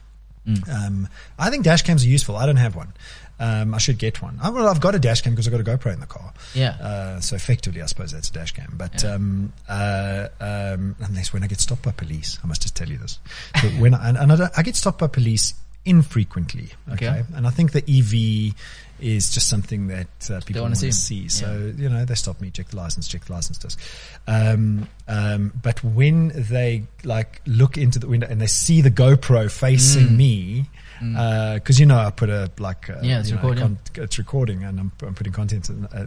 Um, 0.70 1.08
I 1.38 1.50
think 1.52 1.64
dash 1.64 1.84
cams 1.84 2.04
are 2.04 2.08
useful. 2.08 2.36
I 2.36 2.48
don't 2.48 2.56
have 2.58 2.76
one. 2.76 2.94
Um, 3.40 3.74
I 3.74 3.78
should 3.78 3.98
get 4.00 4.22
one. 4.24 4.40
I, 4.42 4.50
well, 4.50 4.68
I've 4.68 4.82
got 4.82 4.96
a 4.96 5.00
dash 5.00 5.22
cam 5.22 5.34
because 5.34 5.48
I've 5.48 5.52
got 5.54 5.62
a 5.62 5.64
GoPro 5.64 5.94
in 5.94 6.00
the 6.00 6.08
car. 6.08 6.34
Yeah. 6.56 6.72
Uh, 6.72 7.20
so 7.20 7.36
effectively, 7.36 7.82
I 7.82 7.86
suppose 7.86 8.12
that's 8.12 8.30
a 8.30 8.34
dash 8.34 8.52
cam. 8.52 8.74
But 8.76 9.04
Yeah. 9.04 9.14
um, 9.14 9.54
uh, 9.70 10.28
um, 10.40 10.96
unless 11.00 11.32
when 11.32 11.44
I 11.44 11.48
get 11.48 11.60
stopped 11.60 11.84
by 11.84 11.92
police, 11.92 12.40
I 12.44 12.48
must 12.48 12.64
just 12.64 12.76
tell 12.76 12.90
you 12.90 12.98
this. 12.98 13.20
So 13.62 13.68
when 13.70 13.94
I, 13.94 14.10
and, 14.10 14.18
and 14.18 14.32
I, 14.32 14.50
I 14.58 14.64
get 14.64 14.76
stopped 14.76 14.98
by 15.00 15.08
police 15.08 15.54
infrequently. 15.86 16.70
Okay? 16.92 17.08
Okay. 17.08 17.24
and 17.36 17.46
I 17.48 17.50
think 17.52 17.72
the 17.72 17.84
EV 17.88 18.54
is 19.02 19.34
just 19.34 19.50
something 19.50 19.88
that 19.88 20.08
uh, 20.30 20.40
people 20.46 20.62
wanna 20.62 20.76
see. 20.76 20.92
see. 20.92 21.28
So 21.30 21.74
you 21.78 21.90
know, 21.90 22.06
they 22.06 22.16
stop 22.16 22.40
me, 22.42 22.52
check 22.52 22.68
the 22.70 22.78
license, 22.78 23.08
check 23.08 23.26
the 23.26 23.34
license 23.34 23.58
disc. 23.58 23.80
Um, 24.28 24.88
um, 25.08 25.54
but 25.62 25.84
when 25.84 26.32
they 26.36 26.84
like 27.04 27.42
look 27.46 27.78
into 27.78 28.00
the 28.00 28.08
window 28.08 28.28
and 28.30 28.40
they 28.40 28.48
see 28.48 28.82
the 28.82 28.92
GoPro 28.92 29.50
facing 29.52 30.08
Mm. 30.10 30.16
me. 30.18 30.66
Because 31.02 31.80
you 31.80 31.88
know 31.88 31.98
I 31.98 32.12
put 32.12 32.30
a 32.30 32.52
like 32.60 32.88
uh, 32.90 32.98
Yeah, 33.02 33.20
it's 33.22 33.30
you 33.30 33.36
know, 33.36 33.42
recording. 33.42 33.80
it's 33.96 34.18
recording 34.20 34.64
and 34.64 34.80
I'm, 34.80 34.92
I'm 35.02 35.16
putting 35.16 35.34
content. 35.34 35.68
In, 35.70 35.86
uh, 35.86 36.06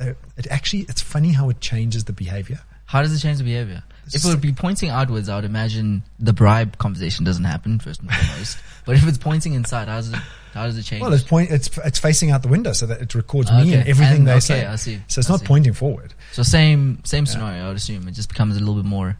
uh, 0.00 0.12
it 0.36 0.48
actually 0.50 0.86
it's 0.88 1.00
funny 1.00 1.30
how 1.30 1.50
it 1.50 1.60
changes 1.60 2.02
the 2.04 2.12
behavior. 2.12 2.60
How 2.86 3.00
does 3.02 3.12
it 3.14 3.20
change 3.20 3.38
the 3.38 3.44
behavior? 3.44 3.84
If 4.12 4.24
it 4.24 4.28
would 4.28 4.40
be 4.40 4.52
pointing 4.52 4.90
outwards, 4.90 5.28
I 5.28 5.36
would 5.36 5.44
imagine 5.44 6.02
the 6.18 6.32
bribe 6.32 6.78
conversation 6.78 7.24
doesn't 7.24 7.44
happen 7.44 7.78
first 7.78 8.00
and 8.00 8.10
foremost. 8.10 8.58
but 8.86 8.96
if 8.96 9.06
it's 9.06 9.18
pointing 9.18 9.54
inside, 9.54 9.88
how 9.88 9.96
does 9.96 10.10
it 10.12 10.18
how 10.52 10.66
does 10.66 10.76
it 10.78 10.82
change? 10.84 11.02
Well, 11.02 11.12
it's 11.12 11.24
point 11.24 11.50
it's 11.50 11.70
it's 11.78 11.98
facing 11.98 12.30
out 12.30 12.42
the 12.42 12.48
window 12.48 12.72
so 12.72 12.86
that 12.86 13.00
it 13.00 13.14
records 13.14 13.50
me 13.50 13.62
Okay. 13.62 13.74
and 13.74 13.88
everything 13.88 14.18
And- 14.18 14.26
they 14.28 14.32
okay, 14.32 14.40
say. 14.40 14.66
I 14.66 14.76
see. 14.76 15.00
So 15.08 15.20
it's 15.20 15.30
I 15.30 15.32
not 15.34 15.40
see. 15.40 15.46
pointing 15.46 15.72
forward. 15.72 16.14
so 16.32 16.42
same 16.42 17.00
same 17.04 17.26
scenario. 17.26 17.64
I 17.64 17.68
would 17.68 17.76
assume 17.76 18.06
it 18.08 18.12
just 18.12 18.28
becomes 18.28 18.56
a 18.56 18.60
little 18.60 18.76
bit 18.76 18.84
more. 18.84 19.16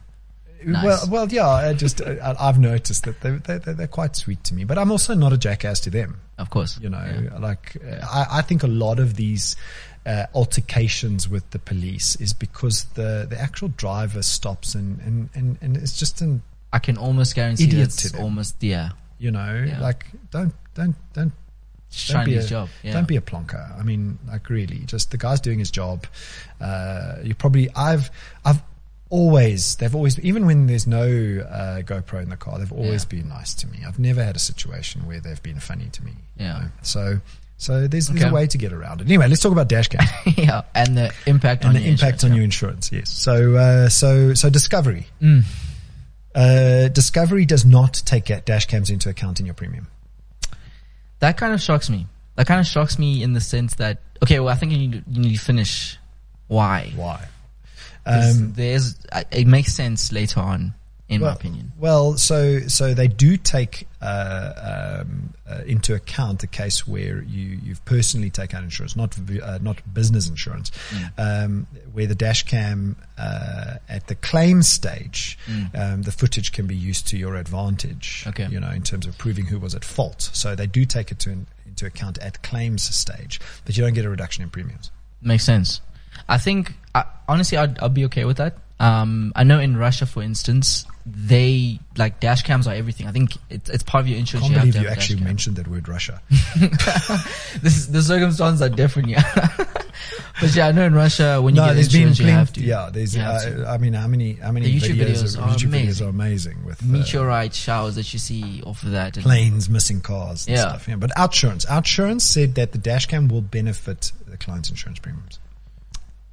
Nice. 0.63 0.83
Well, 0.83 1.07
well, 1.11 1.27
yeah. 1.29 1.47
I 1.47 1.73
just 1.73 2.01
I, 2.01 2.35
I've 2.39 2.57
noticed 2.59 3.03
that 3.03 3.21
they 3.21 3.31
they 3.31 3.57
they 3.59 3.73
they're 3.73 3.87
quite 3.87 4.15
sweet 4.15 4.43
to 4.45 4.55
me, 4.55 4.63
but 4.63 4.77
I'm 4.79 4.91
also 4.91 5.13
not 5.13 5.31
a 5.31 5.37
jackass 5.37 5.79
to 5.81 5.89
them. 5.91 6.19
Of 6.37 6.49
course, 6.49 6.79
You 6.81 6.89
know, 6.89 6.97
Yeah. 7.31 7.37
like 7.37 7.77
I, 8.03 8.25
I 8.31 8.41
think 8.41 8.63
a 8.63 8.67
lot 8.67 8.97
of 8.99 9.15
these 9.15 9.55
uh, 10.05 10.25
altercations 10.33 11.27
with 11.27 11.49
the 11.51 11.59
police 11.59 12.15
is 12.17 12.33
because 12.33 12.83
the 12.93 13.25
the 13.29 13.39
actual 13.39 13.69
driver 13.69 14.21
stops 14.21 14.75
and 14.75 14.99
and 15.01 15.29
and, 15.33 15.57
and 15.61 15.77
it's 15.77 15.97
just 15.97 16.21
an 16.21 16.41
I 16.73 16.79
can 16.79 16.97
almost 16.97 17.35
guarantee 17.35 17.63
Idiot 17.65 17.89
that's 17.89 18.01
to 18.03 18.09
them. 18.11 18.21
almost 18.21 18.55
yeah. 18.61 18.89
you 19.17 19.31
know 19.31 19.63
Yeah. 19.67 19.79
like 19.79 20.05
don't 20.31 20.53
don't 20.73 20.95
don't 21.13 21.31
Don't 22.07 22.25
be 22.25 22.35
a- 22.35 22.43
job. 22.43 22.67
Yeah. 22.83 22.93
Don't 22.93 23.07
be 23.07 23.15
a 23.15 23.21
plonker. 23.21 23.79
I 23.79 23.83
mean, 23.83 24.19
like 24.27 24.49
really, 24.49 24.79
just 24.85 25.11
the 25.11 25.17
guy's 25.17 25.39
doing 25.39 25.59
his 25.59 25.71
job. 25.71 26.05
Uh, 26.59 27.17
you 27.23 27.33
probably, 27.35 27.69
I've, 27.73 28.11
I've 28.43 28.61
always, 29.09 29.77
they've 29.77 29.95
always, 29.95 30.19
even 30.19 30.45
when 30.45 30.67
there's 30.67 30.87
no 30.87 31.03
uh, 31.05 31.81
GoPro 31.83 32.21
in 32.21 32.29
the 32.29 32.35
car, 32.35 32.59
they've 32.59 32.71
always 32.73 33.03
Yeah. 33.05 33.19
been 33.21 33.29
nice 33.29 33.53
to 33.55 33.67
me. 33.67 33.79
I've 33.87 33.99
never 33.99 34.21
had 34.23 34.35
a 34.35 34.39
situation 34.39 35.05
where 35.07 35.21
they've 35.21 35.41
been 35.41 35.59
funny 35.61 35.87
to 35.89 36.03
me. 36.03 36.11
you 36.37 36.45
Yeah. 36.45 36.53
know. 36.59 36.67
So, 36.81 37.21
so 37.57 37.87
there's, 37.87 38.07
there's 38.07 38.23
a 38.23 38.33
way 38.33 38.47
to 38.47 38.57
get 38.57 38.73
around 38.73 39.01
it. 39.01 39.05
Anyway, 39.05 39.27
let's 39.27 39.41
talk 39.41 39.51
about 39.51 39.69
dash 39.69 39.87
cams 39.87 40.09
yeah, 40.37 40.63
and 40.73 40.97
the 40.97 41.13
impact 41.25 41.63
and 41.63 41.69
on 41.69 41.75
the 41.75 41.81
your 41.81 41.91
impact 41.91 42.23
on 42.23 42.31
insurance, 42.31 42.35
your 42.35 42.43
insurance. 42.43 42.91
Yes. 42.91 43.09
So, 43.09 43.55
uh, 43.55 43.89
so, 43.89 44.33
so 44.33 44.49
Discovery. 44.49 45.07
Mm. 45.21 45.43
Uh, 46.33 46.89
Discovery 46.89 47.45
does 47.45 47.63
not 47.63 47.93
take 48.05 48.25
dash 48.45 48.65
cams 48.65 48.89
into 48.89 49.09
account 49.09 49.39
in 49.39 49.45
your 49.45 49.55
premium. 49.55 49.87
That 51.19 51.37
kind 51.37 51.53
of 51.53 51.61
shocks 51.61 51.89
me. 51.89 52.07
That 52.35 52.45
kind 52.45 52.59
of 52.59 52.67
shocks 52.67 52.99
me 52.99 53.23
in 53.23 53.31
the 53.31 53.39
sense 53.39 53.75
that 53.75 54.01
okay, 54.21 54.39
well, 54.39 54.49
I 54.49 54.55
think 54.55 54.73
you 54.73 54.77
need 54.77 54.91
to, 54.91 55.03
you 55.09 55.21
need 55.21 55.35
to 55.35 55.41
finish 55.41 55.97
why. 56.47 56.91
why. 56.95 57.25
Um, 58.05 58.53
there's 58.53 58.97
uh, 59.11 59.23
it 59.31 59.47
makes 59.47 59.73
sense 59.73 60.11
later 60.11 60.41
on, 60.41 60.73
in 61.07 61.21
well, 61.21 61.31
my 61.31 61.35
opinion. 61.35 61.71
Well, 61.77 62.17
so 62.17 62.61
so 62.61 62.93
they 62.95 63.07
do 63.07 63.37
take 63.37 63.87
uh, 64.01 65.01
um, 65.03 65.33
uh, 65.47 65.61
into 65.65 65.93
account 65.93 66.39
the 66.39 66.47
case 66.47 66.87
where 66.87 67.21
you 67.23 67.59
you've 67.63 67.83
personally 67.85 68.29
taken 68.31 68.57
out 68.57 68.63
insurance, 68.63 68.95
not 68.95 69.15
uh, 69.43 69.59
not 69.61 69.81
business 69.93 70.27
insurance, 70.27 70.71
Mm. 70.91 71.11
um, 71.17 71.67
where 71.93 72.07
the 72.07 72.15
dash 72.15 72.43
cam 72.43 72.95
uh, 73.17 73.75
at 73.87 74.07
the 74.07 74.15
claim 74.15 74.63
stage, 74.63 75.37
um, 75.75 76.01
the 76.01 76.11
footage 76.11 76.51
can 76.51 76.65
be 76.65 76.75
used 76.75 77.07
to 77.07 77.17
your 77.17 77.35
advantage. 77.35 78.23
Mm. 78.25 78.29
Okay. 78.29 78.47
you 78.47 78.59
know, 78.59 78.71
in 78.71 78.81
terms 78.81 79.05
of 79.05 79.17
proving 79.17 79.45
who 79.45 79.59
was 79.59 79.75
at 79.75 79.85
fault. 79.85 80.29
So 80.33 80.55
they 80.55 80.67
do 80.67 80.85
take 80.85 81.11
it 81.11 81.19
to, 81.19 81.37
into 81.65 81.85
account 81.85 82.17
at 82.19 82.41
claims 82.41 82.83
stage, 82.83 83.39
but 83.63 83.77
you 83.77 83.83
don't 83.83 83.93
get 83.93 84.05
a 84.05 84.09
reduction 84.09 84.43
in 84.43 84.49
premiums. 84.49 84.91
Makes 85.21 85.43
sense. 85.43 85.81
I 86.27 86.37
think 86.37 86.73
I, 86.95 87.05
honestly, 87.27 87.57
I'd, 87.57 87.77
I'd 87.79 87.93
be 87.93 88.05
okay 88.05 88.25
with 88.25 88.37
that. 88.37 88.57
Um, 88.77 89.31
I 89.35 89.43
know 89.45 89.59
in 89.59 89.77
Russia, 89.77 90.05
for 90.05 90.21
instance, 90.21 90.85
they 91.05 91.79
like 91.95 92.19
dash 92.19 92.41
cams 92.41 92.67
are 92.67 92.73
everything. 92.73 93.07
I 93.07 93.11
think 93.13 93.37
it's, 93.49 93.69
it's 93.69 93.83
part 93.83 94.01
of 94.01 94.07
your 94.09 94.17
insurance. 94.19 94.45
I 94.45 94.47
insurance. 94.47 94.55
can't 94.55 94.65
you 94.65 94.71
believe 94.73 94.83
you 94.83 94.89
have 94.89 94.97
a 94.97 94.99
dash 94.99 95.03
actually 95.11 95.23
mentioned 95.23 95.55
that 95.57 95.67
word 95.67 95.87
Russia. 95.87 96.21
This 97.61 97.85
the 97.87 98.01
circumstances 98.01 98.61
are 98.61 98.69
different, 98.69 99.09
yeah. 99.09 99.23
but 100.41 100.53
yeah, 100.55 100.67
I 100.67 100.71
know 100.73 100.83
in 100.85 100.93
Russia 100.93 101.41
when 101.41 101.55
you 101.55 101.61
no, 101.61 101.67
get 101.67 101.73
there's 101.75 101.91
been 101.91 102.09
insurance, 102.09 102.19
you 102.19 102.27
have 102.27 102.53
to. 102.53 102.61
Yeah, 102.61 102.89
there's. 102.91 103.15
You 103.15 103.21
have 103.21 103.41
to. 103.43 103.69
Uh, 103.69 103.73
I 103.73 103.77
mean, 103.77 103.93
how 103.93 104.07
many 104.07 104.33
how 104.33 104.51
many 104.51 104.65
The 104.65 104.77
YouTube 104.77 104.97
videos, 104.99 105.23
videos 105.23 105.41
are 105.41 105.47
YouTube 105.47 105.53
videos 105.53 105.65
amazing. 105.67 106.05
are 106.05 106.09
amazing 106.09 106.65
with 106.65 106.83
uh, 106.83 106.85
Meteorite 106.87 107.53
showers 107.53 107.95
that 107.95 108.11
you 108.11 108.19
see 108.19 108.61
off 108.63 108.83
of 108.83 108.91
that. 108.91 109.15
and- 109.15 109.23
planes 109.25 109.69
missing 109.69 110.01
cars 110.01 110.47
and 110.47 110.57
Yeah. 110.57 110.61
stuff. 110.69 110.87
Yeah, 110.87 110.97
but 110.97 111.11
Outsurance, 111.11 111.65
Outsurance 111.67 112.21
said 112.21 112.55
that 112.55 112.73
the 112.73 112.77
dash 112.77 113.05
cam 113.05 113.29
will 113.29 113.41
benefit 113.41 114.11
the 114.27 114.35
client's 114.37 114.69
insurance 114.69 114.99
premiums, 114.99 115.39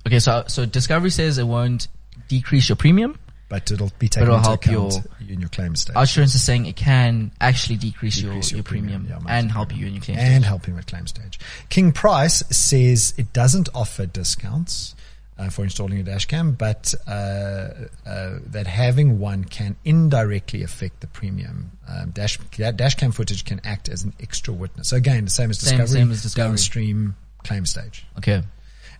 Okay, 0.06 0.18
so 0.18 0.44
so 0.48 0.66
Discovery 0.66 1.10
says 1.10 1.38
it 1.38 1.46
won't 1.46 1.86
decrease 2.28 2.68
your 2.68 2.76
premium. 2.76 3.18
but 3.48 3.70
it'll 3.70 3.90
be 3.98 4.08
taken 4.08 4.22
it'll 4.28 4.36
into 4.38 4.48
help 4.48 4.64
account 4.64 5.06
in 5.28 5.40
your 5.40 5.48
claim 5.50 5.76
stage 5.76 5.94
Insurance 5.96 6.34
is 6.34 6.42
saying 6.42 6.64
it 6.66 6.76
can 6.76 7.30
actually 7.40 7.76
decrease, 7.76 8.16
Decrease 8.16 8.50
your, 8.50 8.56
your 8.56 8.58
your 8.58 8.64
premium, 8.64 9.02
premium, 9.06 9.24
yeah, 9.26 9.38
and 9.38 9.50
help 9.52 9.70
your 9.72 9.80
you 9.80 9.86
in 9.88 9.94
your 9.94 10.02
claim. 10.02 10.18
and 10.18 10.42
stage. 10.42 10.48
helping 10.48 10.74
with 10.74 10.86
claim 10.86 11.06
stage. 11.06 11.38
King 11.68 11.92
Price 11.92 12.42
says 12.50 13.12
it 13.18 13.32
doesn't 13.32 13.68
offer 13.74 14.06
discounts. 14.06 14.94
Uh, 15.38 15.48
for 15.48 15.64
installing 15.64 15.98
a 15.98 16.04
dashcam, 16.04 16.56
but 16.56 16.94
uh, 17.06 17.10
uh, 18.06 18.38
that 18.46 18.66
having 18.66 19.18
one 19.18 19.42
can 19.42 19.74
indirectly 19.82 20.62
affect 20.62 21.00
the 21.00 21.06
premium. 21.06 21.72
Um, 21.88 22.10
dash 22.10 22.36
that 22.58 22.76
dashcam 22.76 23.14
footage 23.14 23.44
can 23.46 23.58
act 23.64 23.88
as 23.88 24.04
an 24.04 24.12
extra 24.20 24.52
witness. 24.52 24.88
So 24.88 24.96
again, 24.96 25.24
the 25.24 25.30
same 25.30 25.50
as 25.50 25.58
Same- 25.58 25.78
Discovery, 25.78 26.00
same 26.02 26.10
as 26.12 26.22
Discovery. 26.22 26.48
downstream 26.50 27.16
claim 27.44 27.64
stage. 27.64 28.04
Okay. 28.18 28.42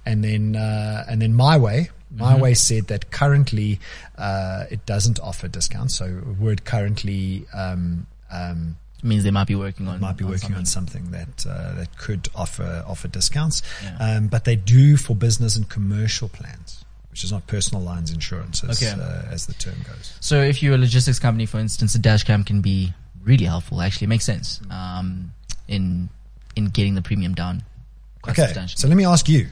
And 0.05 0.23
then 0.25 0.57
uh, 0.57 1.05
and 1.09 1.21
then 1.23 1.35
MiWay 1.35 1.88
my 2.15 2.33
Mm-hmm. 2.35 2.43
way 2.43 2.53
said 2.55 2.88
that 2.88 3.11
currently 3.11 3.81
uh, 4.19 4.65
it 4.71 4.85
doesn't 4.85 5.19
offer 5.21 5.49
discounts 5.49 5.95
so 5.97 6.21
word 6.38 6.62
currently 6.67 7.47
um, 7.55 8.07
um, 8.31 8.77
means 9.03 9.25
they 9.25 9.31
might 9.31 9.47
be 9.47 9.55
working 9.55 9.88
on 9.88 9.99
might 9.99 10.19
be 10.19 10.25
working 10.25 10.55
on 10.55 10.67
something. 10.67 11.05
something 11.05 11.11
that 11.12 11.47
uh, 11.51 11.73
that 11.75 11.97
could 11.97 12.29
offer 12.35 12.85
offer 12.87 13.09
discounts 13.09 13.62
Yeah. 13.83 13.97
um, 14.17 14.29
but 14.29 14.45
they 14.45 14.57
do 14.57 14.99
for 14.99 15.17
business 15.17 15.57
and 15.57 15.67
commercial 15.71 16.29
plans 16.29 16.85
which 17.11 17.25
is 17.25 17.33
not 17.33 17.47
personal 17.47 17.83
lines 17.83 18.11
insurance 18.12 18.62
as, 18.62 18.83
Okay. 18.83 18.93
uh, 19.01 19.23
as 19.33 19.47
the 19.47 19.55
term 19.55 19.77
goes 19.87 20.12
So 20.21 20.43
if 20.43 20.62
you're 20.62 20.75
a 20.75 20.79
logistics 20.79 21.19
company, 21.19 21.47
for 21.47 21.61
instance, 21.61 21.95
a 21.95 21.99
dash 21.99 22.25
cam 22.25 22.43
can 22.45 22.61
be 22.61 22.93
really 23.25 23.45
helpful. 23.47 23.81
Actually, 23.81 24.07
it 24.07 24.09
makes 24.09 24.25
sense 24.27 24.61
um, 24.71 25.33
in 25.67 26.09
in 26.57 26.67
getting 26.67 26.95
the 26.95 27.03
premium 27.03 27.33
down. 27.35 27.62
Quite 28.21 28.33
okay 28.33 28.43
substantially. 28.49 28.81
so 28.81 28.88
let 28.88 28.97
me 28.99 29.05
ask 29.07 29.29
you 29.31 29.49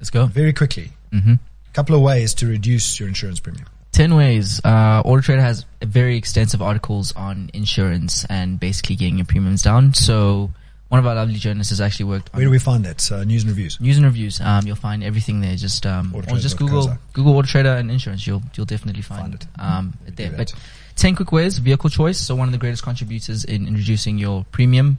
Let's 0.00 0.10
go. 0.10 0.26
very 0.26 0.52
quickly 0.52 0.92
hmm 1.12 1.34
a 1.34 1.72
couple 1.72 1.94
of 1.94 2.02
ways 2.02 2.34
to 2.34 2.46
reduce 2.48 2.98
your 2.98 3.08
insurance 3.08 3.38
premium 3.38 3.66
10 3.92 4.14
ways. 4.14 4.60
Uh, 4.64 5.02
Auto 5.04 5.20
Trader 5.20 5.42
has 5.42 5.66
very 5.82 6.16
extensive 6.16 6.62
articles 6.62 7.12
on 7.16 7.50
insurance 7.52 8.24
and 8.26 8.58
basically 8.58 8.96
getting 8.96 9.18
your 9.18 9.26
premiums 9.26 9.62
down. 9.62 9.94
So 9.94 10.50
one 10.88 10.98
of 10.98 11.06
our 11.06 11.14
lovely 11.14 11.34
journalists 11.34 11.70
has 11.70 11.80
actually 11.80 12.06
worked 12.06 12.32
where 12.34 12.44
do 12.44 12.50
we 12.50 12.58
find 12.58 12.84
that 12.84 13.10
uh, 13.12 13.24
news 13.24 13.42
and 13.42 13.50
reviews 13.50 13.80
news 13.80 13.96
and 13.96 14.04
reviews. 14.06 14.40
Um, 14.40 14.66
you'll 14.66 14.76
find 14.76 15.04
everything 15.04 15.40
there. 15.40 15.54
Just 15.54 15.86
um, 15.86 16.12
or 16.14 16.22
just 16.22 16.58
Google 16.58 16.96
Google 17.12 17.36
Auto 17.36 17.46
Trader 17.46 17.70
and 17.70 17.90
insurance. 17.90 18.26
You'll 18.26 18.42
you'll 18.54 18.66
definitely 18.66 19.02
find, 19.02 19.20
Find 19.20 19.34
it. 19.34 19.46
Um, 19.58 19.94
there. 20.06 20.32
But 20.36 20.52
ten 20.96 21.14
quick 21.14 21.30
ways. 21.30 21.58
Vehicle 21.58 21.90
choice. 21.90 22.18
So 22.18 22.34
one 22.34 22.48
of 22.48 22.52
the 22.52 22.58
greatest 22.58 22.82
contributors 22.82 23.44
in, 23.44 23.68
in 23.68 23.74
reducing 23.74 24.18
your 24.18 24.44
premium. 24.50 24.98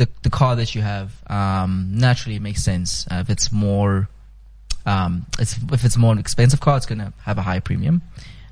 The 0.00 0.08
the 0.22 0.30
car 0.30 0.56
that 0.56 0.74
you 0.74 0.80
have 0.80 1.12
um, 1.28 1.90
naturally 1.92 2.38
makes 2.38 2.64
sense. 2.64 3.06
Uh, 3.10 3.20
if 3.20 3.28
it's 3.28 3.52
more, 3.52 4.08
um, 4.86 5.26
it's, 5.38 5.58
if 5.70 5.84
it's 5.84 5.98
more 5.98 6.18
expensive 6.18 6.60
car, 6.60 6.78
it's 6.78 6.86
going 6.86 7.00
to 7.00 7.12
have 7.28 7.36
a 7.36 7.42
higher 7.42 7.60
premium. 7.60 8.00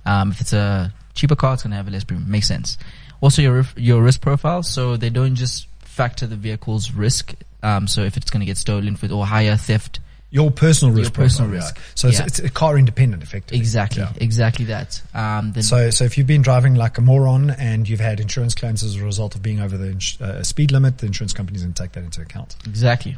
Um, 0.04 0.30
if 0.32 0.42
it's 0.42 0.52
a 0.52 0.92
cheaper 1.14 1.36
car, 1.36 1.54
it's 1.54 1.62
going 1.62 1.72
to 1.72 1.76
have 1.76 1.88
a 1.88 1.90
less 1.90 2.04
premium. 2.04 2.30
Makes 2.30 2.48
sense. 2.48 2.76
Also, 3.22 3.40
your 3.40 3.64
your 3.76 4.02
risk 4.02 4.20
profile. 4.20 4.62
So 4.62 4.98
they 4.98 5.10
don't 5.10 5.36
just 5.36 5.68
factor 5.80 6.26
the 6.26 6.36
vehicle's 6.36 6.92
risk. 6.92 7.34
Um, 7.62 7.88
so 7.88 8.02
if 8.02 8.16
it's 8.18 8.30
going 8.30 8.40
to 8.40 8.46
get 8.46 8.58
stolen 8.58 8.96
or 9.10 9.26
higher 9.26 9.56
theft, 9.56 10.00
Your 10.30 10.50
personal 10.50 10.94
risk. 10.94 11.16
Your 11.16 11.24
personal 11.24 11.50
risk. 11.50 11.78
So 11.94 12.08
it's, 12.08 12.18
Yeah. 12.18 12.26
it's 12.26 12.38
a 12.38 12.50
car 12.50 12.76
independent, 12.78 13.22
effectively. 13.22 13.58
exactly, 13.58 14.02
Yeah. 14.02 14.12
exactly 14.20 14.66
that. 14.66 15.00
Um, 15.14 15.52
then 15.52 15.62
So, 15.62 15.88
so 15.88 16.04
if 16.04 16.18
you've 16.18 16.26
been 16.26 16.42
driving 16.42 16.74
like 16.74 16.98
a 16.98 17.00
moron 17.00 17.48
and 17.50 17.88
you've 17.88 18.00
had 18.00 18.20
insurance 18.20 18.54
claims 18.54 18.82
as 18.82 18.96
a 18.96 19.04
result 19.04 19.34
of 19.36 19.42
being 19.42 19.58
over 19.60 19.78
the 19.78 19.92
ins- 19.92 20.20
uh, 20.20 20.42
speed 20.42 20.70
limit, 20.70 20.98
the 20.98 21.06
insurance 21.06 21.32
company's 21.32 21.62
going 21.62 21.72
to 21.72 21.82
take 21.82 21.92
that 21.92 22.04
into 22.04 22.20
account. 22.20 22.56
exactly. 22.66 23.16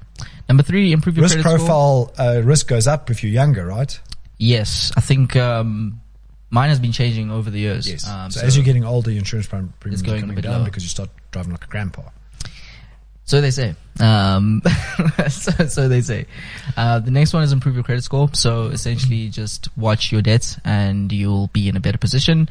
Number 0.49 0.63
three, 0.63 0.93
improve 0.93 1.17
your 1.17 1.25
Risk 1.25 1.41
profile 1.41 2.13
uh, 2.17 2.43
risk 2.45 2.69
goes 2.69 2.87
up 2.87 3.11
if 3.11 3.25
you're 3.25 3.33
younger, 3.33 3.67
right? 3.67 3.99
Yes, 4.39 4.93
I 4.97 5.01
think 5.01 5.35
um, 5.37 6.01
Mine 6.51 6.69
has 6.69 6.79
been 6.79 6.93
changing 6.93 7.31
over 7.31 7.51
the 7.51 7.59
years. 7.61 7.89
Yes. 7.89 8.07
Um, 8.09 8.31
so, 8.31 8.41
as 8.41 8.57
you're 8.57 8.65
getting 8.65 8.85
older, 8.85 9.11
your 9.11 9.19
insurance 9.19 9.47
prim- 9.49 9.73
premiums 9.81 10.03
going 10.03 10.15
are 10.15 10.19
a 10.19 10.21
coming 10.23 10.35
bit 10.37 10.43
down 10.43 10.59
lower. 10.59 10.65
because 10.65 10.83
you 10.83 10.89
start 10.89 11.11
driving 11.31 11.53
like 11.53 11.65
a 11.65 11.69
grandpa. 11.69 12.03
So 13.31 13.41
they 13.41 13.53
say. 13.53 13.77
Um, 14.01 14.61
so, 15.29 15.53
so 15.69 15.89
they 15.89 16.01
say. 16.01 16.27
Uh, 16.77 16.99
the 16.99 17.13
next 17.13 17.33
one 17.33 17.45
is 17.45 17.53
improve 17.53 17.77
your 17.77 17.85
credit 17.85 18.03
score. 18.03 18.29
So 18.33 18.67
essentially, 18.67 19.29
just 19.29 19.69
watch 19.77 20.11
your 20.11 20.21
debts, 20.21 20.59
and 20.65 21.13
you'll 21.13 21.47
be 21.47 21.69
in 21.69 21.77
a 21.77 21.81
better 21.81 21.97
position. 21.97 22.49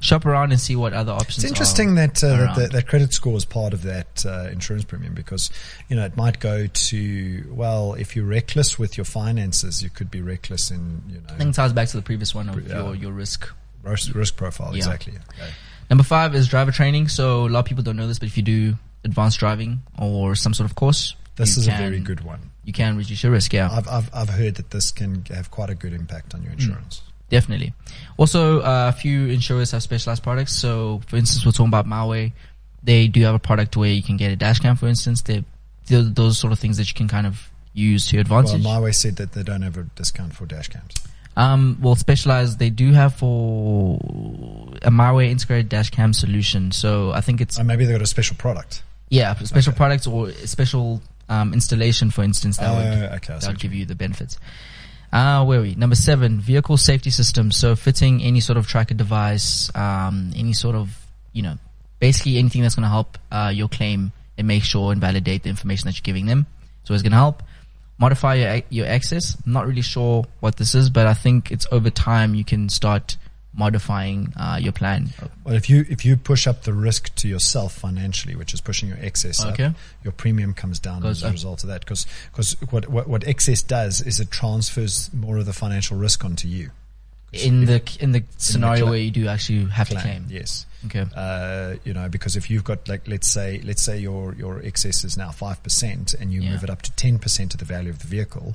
Shop 0.00 0.24
around 0.24 0.50
and 0.50 0.58
see 0.58 0.74
what 0.74 0.94
other 0.94 1.12
options. 1.12 1.44
It's 1.44 1.52
interesting 1.52 1.96
that, 1.96 2.24
uh, 2.24 2.54
that, 2.54 2.72
that 2.72 2.86
credit 2.86 3.12
score 3.12 3.36
is 3.36 3.44
part 3.44 3.74
of 3.74 3.82
that 3.82 4.24
uh, 4.24 4.48
insurance 4.50 4.84
premium 4.84 5.12
because 5.12 5.50
you 5.90 5.96
know 5.96 6.04
it 6.06 6.16
might 6.16 6.40
go 6.40 6.66
to 6.66 7.44
well 7.50 7.92
if 7.92 8.16
you're 8.16 8.24
reckless 8.24 8.78
with 8.78 8.96
your 8.96 9.04
finances 9.04 9.82
you 9.82 9.90
could 9.90 10.10
be 10.10 10.22
reckless 10.22 10.70
in 10.70 11.02
you 11.08 11.20
I 11.26 11.32
think 11.32 11.40
know 11.40 11.48
it 11.50 11.54
ties 11.54 11.74
back 11.74 11.88
to 11.88 11.98
the 11.98 12.02
previous 12.02 12.34
one 12.34 12.48
of 12.48 12.66
your 12.66 12.94
your 12.94 13.12
risk. 13.12 13.48
risk, 13.82 14.14
risk 14.14 14.34
profile 14.36 14.70
Yeah. 14.72 14.78
exactly. 14.78 15.12
Okay. 15.12 15.50
Number 15.90 16.04
five 16.04 16.34
is 16.34 16.48
driver 16.48 16.72
training. 16.72 17.08
So 17.08 17.46
a 17.46 17.50
lot 17.50 17.58
of 17.60 17.64
people 17.66 17.84
don't 17.84 17.96
know 17.96 18.08
this, 18.08 18.18
but 18.18 18.26
if 18.28 18.36
you 18.38 18.42
do 18.42 18.76
advanced 19.04 19.38
driving 19.38 19.82
or 19.98 20.34
some 20.34 20.54
sort 20.54 20.68
of 20.70 20.74
course, 20.76 21.14
This 21.36 21.56
is 21.56 21.66
a 21.68 21.72
very 21.72 22.00
good 22.00 22.20
one. 22.22 22.50
You 22.64 22.72
can 22.72 22.96
reduce 22.96 23.22
your 23.22 23.32
risk. 23.32 23.52
Yeah. 23.52 23.68
I've, 23.70 23.88
I've 23.88 24.10
I've 24.14 24.28
heard 24.28 24.54
that 24.56 24.70
this 24.70 24.92
can 24.92 25.24
have 25.34 25.50
quite 25.50 25.70
a 25.70 25.74
good 25.74 25.92
impact 25.92 26.34
on 26.34 26.42
your 26.42 26.52
insurance. 26.52 27.02
Definitely. 27.28 27.72
Also, 28.18 28.60
uh, 28.60 28.92
a 28.94 28.96
few 28.96 29.26
insurers 29.28 29.70
have 29.72 29.82
specialized 29.82 30.22
products. 30.22 30.52
So, 30.54 31.00
for 31.08 31.16
instance, 31.16 31.44
we're 31.46 31.52
talking 31.52 31.68
about 31.68 31.86
MiWay. 31.86 32.32
They 32.84 33.08
do 33.08 33.22
have 33.22 33.34
a 33.34 33.38
product 33.40 33.76
where 33.76 33.88
you 33.90 34.02
can 34.02 34.16
get 34.18 34.30
a 34.32 34.36
dash 34.36 34.58
cam, 34.60 34.76
for 34.76 34.86
instance. 34.86 35.22
They, 35.22 35.42
they're 35.86 36.02
those 36.02 36.38
sort 36.38 36.52
of 36.52 36.58
things 36.58 36.76
that 36.76 36.88
you 36.88 36.94
can 36.94 37.08
kind 37.08 37.26
of 37.26 37.50
use 37.72 38.08
to 38.08 38.16
your 38.16 38.24
Well, 38.28 38.40
advantage. 38.40 38.64
MiWay 38.64 38.94
said 38.94 39.16
that 39.16 39.32
they 39.32 39.42
don't 39.42 39.62
have 39.62 39.78
a 39.78 39.84
discount 39.96 40.34
for 40.34 40.44
dash 40.46 40.68
cams. 40.68 40.92
um, 41.36 41.78
well, 41.80 41.94
specialized, 41.96 42.58
they 42.58 42.68
do 42.70 42.92
have 42.92 43.14
for 43.14 43.96
a 44.82 44.90
MiWay 44.90 45.30
integrated 45.30 45.68
dash 45.70 45.90
cam 45.90 46.12
solution. 46.12 46.70
So 46.70 47.12
I 47.12 47.22
think 47.22 47.40
it's, 47.40 47.58
Oh, 47.58 47.64
maybe 47.64 47.86
they've 47.86 47.94
got 47.96 48.02
a 48.02 48.06
special 48.06 48.36
product. 48.36 48.82
Yeah, 49.12 49.34
special 49.44 49.70
Okay. 49.72 49.76
products 49.76 50.06
or 50.06 50.30
special, 50.46 51.02
um, 51.28 51.52
installation, 51.52 52.10
for 52.10 52.24
instance, 52.24 52.56
that 52.56 52.70
Oh, 52.70 52.76
would 52.76 53.12
okay. 53.20 53.38
That 53.38 53.46
would 53.46 53.60
give 53.60 53.74
you 53.74 53.84
the 53.84 53.94
benefits. 53.94 54.38
Uh, 55.12 55.44
where 55.44 55.58
are 55.58 55.62
we? 55.62 55.74
Number 55.74 55.94
seven, 55.94 56.40
vehicle 56.40 56.78
safety 56.78 57.10
system. 57.10 57.52
So 57.52 57.76
fitting 57.76 58.22
any 58.22 58.40
sort 58.40 58.56
of 58.56 58.66
tracker 58.66 58.94
device, 58.94 59.70
um, 59.76 60.32
any 60.34 60.54
sort 60.54 60.74
of, 60.74 60.88
you 61.34 61.42
know, 61.42 61.58
basically 62.00 62.38
anything 62.38 62.62
that's 62.62 62.74
going 62.74 62.84
to 62.84 62.88
help, 62.88 63.18
uh, 63.30 63.52
your 63.54 63.68
claim 63.68 64.12
and 64.38 64.48
make 64.48 64.64
sure 64.64 64.90
and 64.92 65.00
validate 65.00 65.42
the 65.42 65.50
information 65.50 65.86
that 65.86 65.96
you're 65.96 66.02
giving 66.12 66.24
them. 66.26 66.46
So 66.84 66.94
it's 66.94 67.02
going 67.02 67.12
to 67.12 67.18
help. 67.18 67.42
Modify 67.98 68.34
your, 68.36 68.62
your 68.70 68.86
access. 68.86 69.36
I'm 69.44 69.52
not 69.52 69.66
really 69.66 69.82
sure 69.82 70.24
what 70.40 70.56
this 70.56 70.74
is, 70.74 70.88
but 70.88 71.06
I 71.06 71.12
think 71.14 71.52
it's 71.52 71.66
over 71.70 71.90
time 71.90 72.34
you 72.34 72.44
can 72.44 72.70
start 72.70 73.18
modifying, 73.54 74.32
uh, 74.36 74.58
your 74.60 74.72
plan. 74.72 75.10
Well, 75.44 75.54
if 75.54 75.68
you 75.68 75.84
if 75.88 76.04
you 76.04 76.16
push 76.16 76.46
up 76.46 76.62
the 76.62 76.72
risk 76.72 77.14
to 77.16 77.28
yourself 77.28 77.74
financially, 77.74 78.34
which 78.34 78.54
is 78.54 78.60
pushing 78.60 78.88
your 78.88 78.98
excess 79.00 79.44
Okay. 79.44 79.64
up, 79.64 79.74
your 80.02 80.12
premium 80.12 80.54
comes 80.54 80.78
down 80.78 81.02
Goes 81.02 81.22
as 81.22 81.28
a 81.28 81.32
result 81.32 81.62
of 81.62 81.68
that. 81.68 81.80
Because 81.80 82.06
what, 82.70 82.88
what 82.88 83.08
what 83.08 83.26
excess 83.26 83.62
does 83.62 84.00
is 84.00 84.20
it 84.20 84.30
transfers 84.30 85.10
more 85.12 85.38
of 85.38 85.46
the 85.46 85.52
financial 85.52 85.96
risk 85.96 86.24
onto 86.24 86.48
you. 86.48 86.70
In 87.32 87.64
the, 87.64 87.80
in 88.00 88.12
the 88.12 88.22
scenario 88.36 88.82
cla- 88.82 88.90
where 88.90 89.00
you 89.00 89.10
do 89.10 89.26
actually 89.26 89.64
have 89.70 89.88
to 89.88 89.94
Claim, 89.94 90.24
claim. 90.24 90.26
yes. 90.28 90.66
Okay. 90.86 91.06
Uh, 91.16 91.76
you 91.84 91.94
know, 91.94 92.08
because 92.08 92.36
if 92.36 92.50
you've 92.50 92.64
got 92.64 92.88
like, 92.88 93.06
let's 93.08 93.28
say, 93.28 93.60
let's 93.64 93.82
say 93.82 93.98
your 93.98 94.34
your 94.34 94.60
excess 94.60 95.02
is 95.04 95.16
now 95.16 95.30
five 95.30 95.62
percent, 95.62 96.12
and 96.14 96.32
you 96.32 96.42
Yeah. 96.42 96.50
move 96.50 96.64
it 96.64 96.70
up 96.70 96.82
to 96.82 96.92
ten 96.92 97.18
percent 97.18 97.54
of 97.54 97.60
the 97.60 97.64
value 97.64 97.88
of 97.90 98.00
the 98.00 98.06
vehicle, 98.06 98.54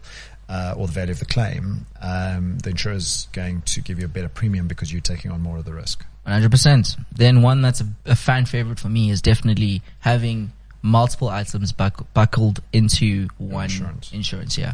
uh, 0.49 0.73
or 0.77 0.87
the 0.87 0.93
value 0.93 1.11
of 1.13 1.19
the 1.19 1.25
claim, 1.25 1.85
um, 2.01 2.59
the 2.59 2.71
is 2.91 3.27
going 3.33 3.61
to 3.63 3.81
give 3.81 3.97
you 3.97 4.05
a 4.05 4.09
better 4.09 4.29
premium 4.29 4.67
because 4.67 4.91
you're 4.91 5.01
taking 5.01 5.31
on 5.31 5.41
more 5.41 5.57
of 5.57 5.65
the 5.65 5.73
risk. 5.73 6.05
100%. 6.27 6.97
Then 7.15 7.41
one 7.41 7.61
that's 7.61 7.79
a, 7.81 7.87
a 8.05 8.15
fan 8.15 8.45
favorite 8.45 8.79
for 8.79 8.89
me 8.89 9.09
is 9.09 9.21
definitely 9.21 9.81
having 9.99 10.51
multiple 10.81 11.29
items 11.29 11.71
buck, 11.71 12.05
buckled 12.13 12.61
into 12.73 13.29
one 13.37 13.63
Insurance. 13.65 14.11
insurance. 14.11 14.57
Yeah. 14.57 14.73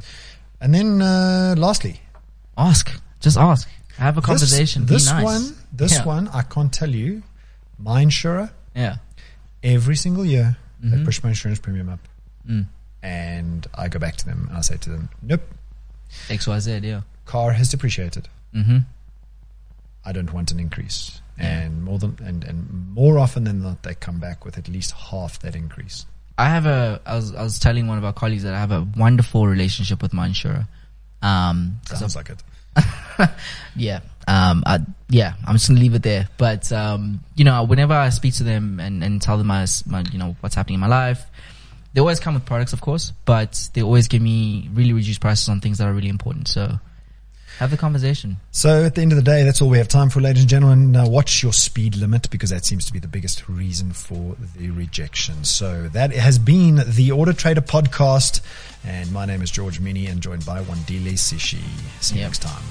And 0.60 0.74
then, 0.74 1.02
uh, 1.02 1.54
lastly, 1.58 2.02
Ask. 2.58 3.00
Just 3.20 3.38
ask. 3.38 3.70
Have 3.98 4.18
a 4.18 4.22
this- 4.22 4.26
conversation. 4.26 4.86
This, 4.86 5.08
Be 5.08 5.14
nice. 5.14 5.24
one, 5.24 5.56
this 5.72 5.94
Yeah. 5.94 6.04
one, 6.06 6.28
I 6.30 6.42
can't 6.42 6.72
tell 6.74 6.90
you. 6.90 7.24
My 7.78 8.02
insurer 8.02 8.52
Yeah. 8.76 8.98
every 9.64 9.96
single 9.96 10.26
year 10.26 10.58
they 10.82 10.98
Mhm. 10.98 11.06
push 11.06 11.22
my 11.24 11.30
insurance 11.30 11.60
premium 11.60 11.90
up, 11.90 12.00
Mm. 12.48 12.66
and 13.02 13.68
I 13.74 13.88
go 13.90 14.00
back 14.00 14.16
to 14.18 14.26
them 14.26 14.48
and 14.50 14.58
I 14.58 14.62
say 14.62 14.78
to 14.78 14.90
them, 14.90 15.10
"Nope, 15.22 15.44
XYZ. 16.30 16.84
Yeah. 16.84 17.02
car 17.26 17.52
has 17.54 17.70
depreciated. 17.70 18.28
Mm-hmm. 18.54 18.80
I 20.06 20.12
don't 20.12 20.32
want 20.34 20.52
an 20.52 20.60
increase." 20.60 21.22
Yeah. 21.38 21.46
And 21.62 21.84
more 21.84 21.98
than 22.00 22.18
and, 22.24 22.44
and 22.44 22.90
more 22.94 23.18
often 23.18 23.44
than 23.46 23.62
not, 23.64 23.84
they 23.84 23.96
come 23.96 24.20
back 24.20 24.46
with 24.46 24.58
at 24.58 24.68
least 24.68 24.92
half 24.92 25.40
that 25.40 25.56
increase. 25.56 26.06
I 26.38 26.50
have 26.50 26.66
a, 26.66 27.00
I 27.06 27.16
was, 27.16 27.34
I 27.36 27.44
was 27.44 27.60
telling 27.60 27.88
one 27.88 27.98
of 28.00 28.04
our 28.04 28.14
colleagues 28.14 28.44
that 28.44 28.54
I 28.56 28.60
have 28.60 28.72
a 28.72 28.82
wonderful 28.82 29.48
relationship 29.48 30.02
with 30.02 30.14
my 30.14 30.26
insurer. 30.28 30.68
Um, 31.22 31.80
Sounds 31.86 32.16
like 32.16 32.30
it. 32.30 32.42
Yeah. 33.76 34.02
Um, 34.28 34.64
I, 34.66 34.80
yeah, 35.10 35.34
I'm 35.46 35.56
just 35.56 35.68
gonna 35.68 35.80
leave 35.80 35.96
it 35.96 36.04
there. 36.04 36.28
But, 36.38 36.72
um, 36.72 37.22
you 37.36 37.44
know, 37.44 37.64
whenever 37.64 37.94
I 37.94 38.10
speak 38.10 38.36
to 38.36 38.44
them 38.44 38.80
and, 38.80 39.04
and 39.04 39.22
tell 39.22 39.38
them 39.38 39.48
my, 39.48 39.66
my, 39.88 40.04
you 40.12 40.20
know, 40.20 40.36
what's 40.40 40.56
happening 40.56 40.76
in 40.76 40.80
my 40.80 40.88
life, 40.88 41.26
they 41.94 42.00
always 42.00 42.20
come 42.20 42.34
with 42.34 42.46
products, 42.46 42.74
of 42.74 42.82
course, 42.82 43.12
but 43.26 43.70
they 43.74 43.84
always 43.84 44.08
give 44.08 44.22
me 44.22 44.70
really 44.74 44.94
reduced 44.94 45.22
prices 45.22 45.50
on 45.50 45.60
things 45.60 45.78
that 45.78 45.88
are 45.88 45.94
really 45.94 46.10
important. 46.10 46.48
So 46.48 46.80
have 47.60 47.72
the 47.72 47.78
conversation. 47.78 48.38
So 48.52 48.86
at 48.86 48.96
the 48.96 49.02
end 49.02 49.12
of 49.12 49.16
the 49.16 49.24
day, 49.24 49.44
that's 49.44 49.62
all 49.62 49.70
we 49.70 49.78
have 49.78 49.88
time 49.88 50.10
for, 50.10 50.22
ladies 50.22 50.44
and 50.44 50.50
gentlemen. 50.50 50.94
Watch 51.12 51.44
your 51.44 51.54
speed 51.54 51.96
limit 51.96 52.30
because 52.30 52.50
that 52.50 52.66
seems 52.66 52.86
to 52.86 52.94
be 52.94 53.00
the 53.00 53.08
biggest 53.08 53.48
reason 53.48 53.92
for 53.92 54.36
the 54.56 54.72
rejection. 54.72 55.44
So 55.44 55.90
that 55.90 56.12
has 56.12 56.40
been 56.40 56.82
the 56.88 57.12
Auto 57.12 57.32
Trader 57.32 57.62
podcast, 57.62 58.42
and 58.86 59.12
my 59.12 59.26
name 59.26 59.42
is 59.42 59.52
George 59.52 59.80
Mienie, 59.80 60.10
and 60.10 60.22
joined 60.22 60.46
by 60.46 60.64
Wandile 60.64 61.14
Sishi. 61.14 61.62
See 62.02 62.16
you 62.16 62.22
yep. 62.22 62.30
next 62.30 62.42
time. 62.42 62.64